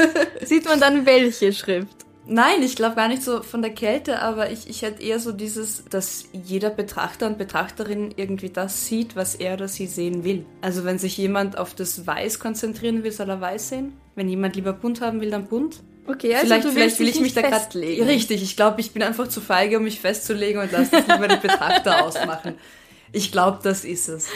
sieht 0.47 0.65
man 0.67 0.79
dann 0.79 1.07
welche 1.07 1.53
Schrift. 1.55 1.89
Nein, 2.27 2.63
ich 2.63 2.77
glaube 2.77 2.95
gar 2.97 3.09
nicht 3.09 3.23
so 3.23 3.43
von 3.43 3.63
der 3.63 3.73
Kälte, 3.73 4.21
aber 4.23 4.51
ich, 4.53 4.69
ich 4.71 4.83
hätte 4.83 5.03
eher 5.03 5.19
so 5.19 5.33
dieses, 5.33 5.85
dass 5.91 6.27
jeder 6.33 6.71
Betrachter 6.71 7.27
und 7.27 7.37
Betrachterin 7.39 8.13
irgendwie 8.17 8.51
das 8.51 8.87
sieht, 8.87 9.17
was 9.17 9.35
er 9.35 9.55
oder 9.55 9.67
sie 9.69 9.87
sehen 9.87 10.23
will. 10.23 10.45
Also 10.61 10.85
wenn 10.85 10.99
sich 10.99 11.17
jemand 11.17 11.59
auf 11.59 11.75
das 11.75 12.07
Weiß 12.07 12.39
konzentrieren 12.39 13.03
will, 13.03 13.11
soll 13.11 13.29
er 13.31 13.41
Weiß 13.41 13.71
sehen. 13.71 13.95
Wenn 14.15 14.29
jemand 14.29 14.55
lieber 14.55 14.73
bunt 14.73 15.01
haben 15.01 15.21
will, 15.21 15.31
dann 15.31 15.47
bunt. 15.47 15.81
Okay, 16.07 16.35
also 16.35 16.47
vielleicht 16.47 16.69
vielleicht 16.69 16.99
will 16.99 17.09
ich 17.09 17.21
mich 17.21 17.35
da 17.35 17.43
gerade 17.43 17.57
festlegen. 17.57 18.05
Richtig, 18.05 18.43
ich 18.43 18.57
glaube, 18.57 18.81
ich 18.81 18.93
bin 18.93 19.03
einfach 19.03 19.29
zu 19.29 19.41
feige, 19.41 19.79
um 19.79 19.85
mich 19.85 20.01
festzulegen 20.01 20.61
und 20.61 20.73
lasse 20.73 20.91
das 20.91 21.07
lieber 21.07 21.29
die 21.29 21.37
Betrachter 21.37 22.05
ausmachen. 22.05 22.55
Ich 23.13 23.31
glaube, 23.31 23.61
das 23.63 23.85
ist 23.85 24.09
es. 24.09 24.29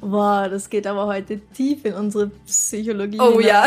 Boah, 0.00 0.48
das 0.48 0.70
geht 0.70 0.86
aber 0.86 1.06
heute 1.06 1.40
tief 1.40 1.84
in 1.84 1.94
unsere 1.94 2.28
Psychologie. 2.46 3.20
Oh 3.20 3.40
ja. 3.40 3.66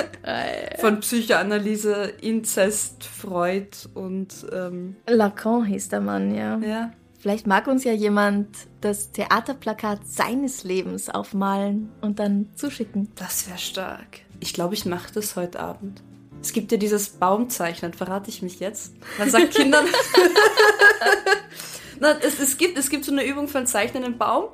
Von 0.80 1.00
Psychoanalyse, 1.00 2.12
Inzest, 2.20 3.04
Freud 3.04 3.68
und 3.94 4.46
ähm, 4.52 4.96
Lacan 5.06 5.64
hieß 5.64 5.88
der 5.88 6.00
Mann, 6.00 6.34
ja. 6.34 6.58
ja. 6.58 6.92
Vielleicht 7.18 7.46
mag 7.46 7.66
uns 7.66 7.84
ja 7.84 7.92
jemand 7.92 8.48
das 8.80 9.12
Theaterplakat 9.12 10.06
seines 10.06 10.64
Lebens 10.64 11.10
aufmalen 11.10 11.90
und 12.00 12.18
dann 12.18 12.48
zuschicken. 12.54 13.08
Das 13.16 13.46
wäre 13.46 13.58
stark. 13.58 14.20
Ich 14.40 14.54
glaube, 14.54 14.74
ich 14.74 14.86
mache 14.86 15.12
das 15.12 15.36
heute 15.36 15.60
Abend. 15.60 16.02
Es 16.42 16.52
gibt 16.52 16.72
ja 16.72 16.78
dieses 16.78 17.10
Baumzeichnen, 17.10 17.92
verrate 17.92 18.30
ich 18.30 18.42
mich 18.42 18.60
jetzt. 18.60 18.94
Man 19.18 19.30
sagt 19.30 19.54
Kindern. 19.54 19.84
Na, 22.00 22.16
es, 22.22 22.40
es, 22.40 22.56
gibt, 22.56 22.78
es 22.78 22.88
gibt 22.88 23.04
so 23.04 23.12
eine 23.12 23.26
Übung 23.26 23.46
von 23.46 23.66
Zeichnen 23.66 24.04
einen 24.04 24.16
Baum 24.16 24.44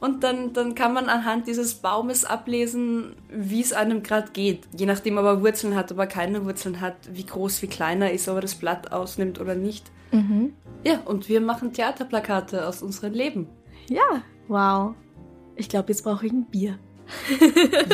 und 0.00 0.22
dann, 0.22 0.52
dann 0.52 0.74
kann 0.74 0.92
man 0.92 1.08
anhand 1.08 1.46
dieses 1.46 1.76
Baumes 1.76 2.26
ablesen, 2.26 3.16
wie 3.30 3.62
es 3.62 3.72
einem 3.72 4.02
gerade 4.02 4.32
geht. 4.32 4.68
Je 4.76 4.84
nachdem, 4.84 5.16
ob 5.16 5.24
er 5.24 5.40
Wurzeln 5.42 5.74
hat, 5.74 5.92
ob 5.92 5.98
er 5.98 6.06
keine 6.06 6.44
Wurzeln 6.44 6.82
hat, 6.82 6.96
wie 7.10 7.24
groß, 7.24 7.62
wie 7.62 7.68
klein 7.68 8.02
er 8.02 8.12
ist, 8.12 8.28
ob 8.28 8.34
er 8.34 8.42
das 8.42 8.54
Blatt 8.54 8.92
ausnimmt 8.92 9.40
oder 9.40 9.54
nicht. 9.54 9.90
Ja, 10.84 11.00
und 11.06 11.30
wir 11.30 11.40
machen 11.40 11.72
Theaterplakate 11.72 12.68
aus 12.68 12.82
unserem 12.82 13.14
Leben. 13.14 13.48
Ja, 13.88 14.22
wow. 14.48 14.94
Ich 15.56 15.70
glaube, 15.70 15.88
jetzt 15.88 16.02
brauche 16.04 16.26
ich 16.26 16.32
ein 16.32 16.44
Bier. 16.44 16.78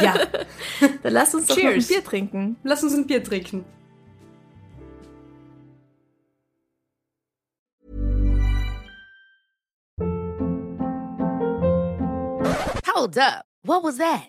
Ja, 0.03 0.15
Dann 1.03 1.13
lass 1.13 1.35
uns 1.35 1.47
doch 1.47 1.57
noch 1.57 1.65
ein 1.65 1.73
Cheers. 1.73 1.89
Bier 1.89 2.05
trinken. 2.05 2.57
lass 2.63 2.83
uns 2.83 2.95
ein 2.95 3.07
Bier 3.07 3.23
trinken. 3.23 3.65
Hold 12.87 13.19
up. 13.19 13.45
What 13.63 13.83
was 13.83 13.99
that? 13.99 14.29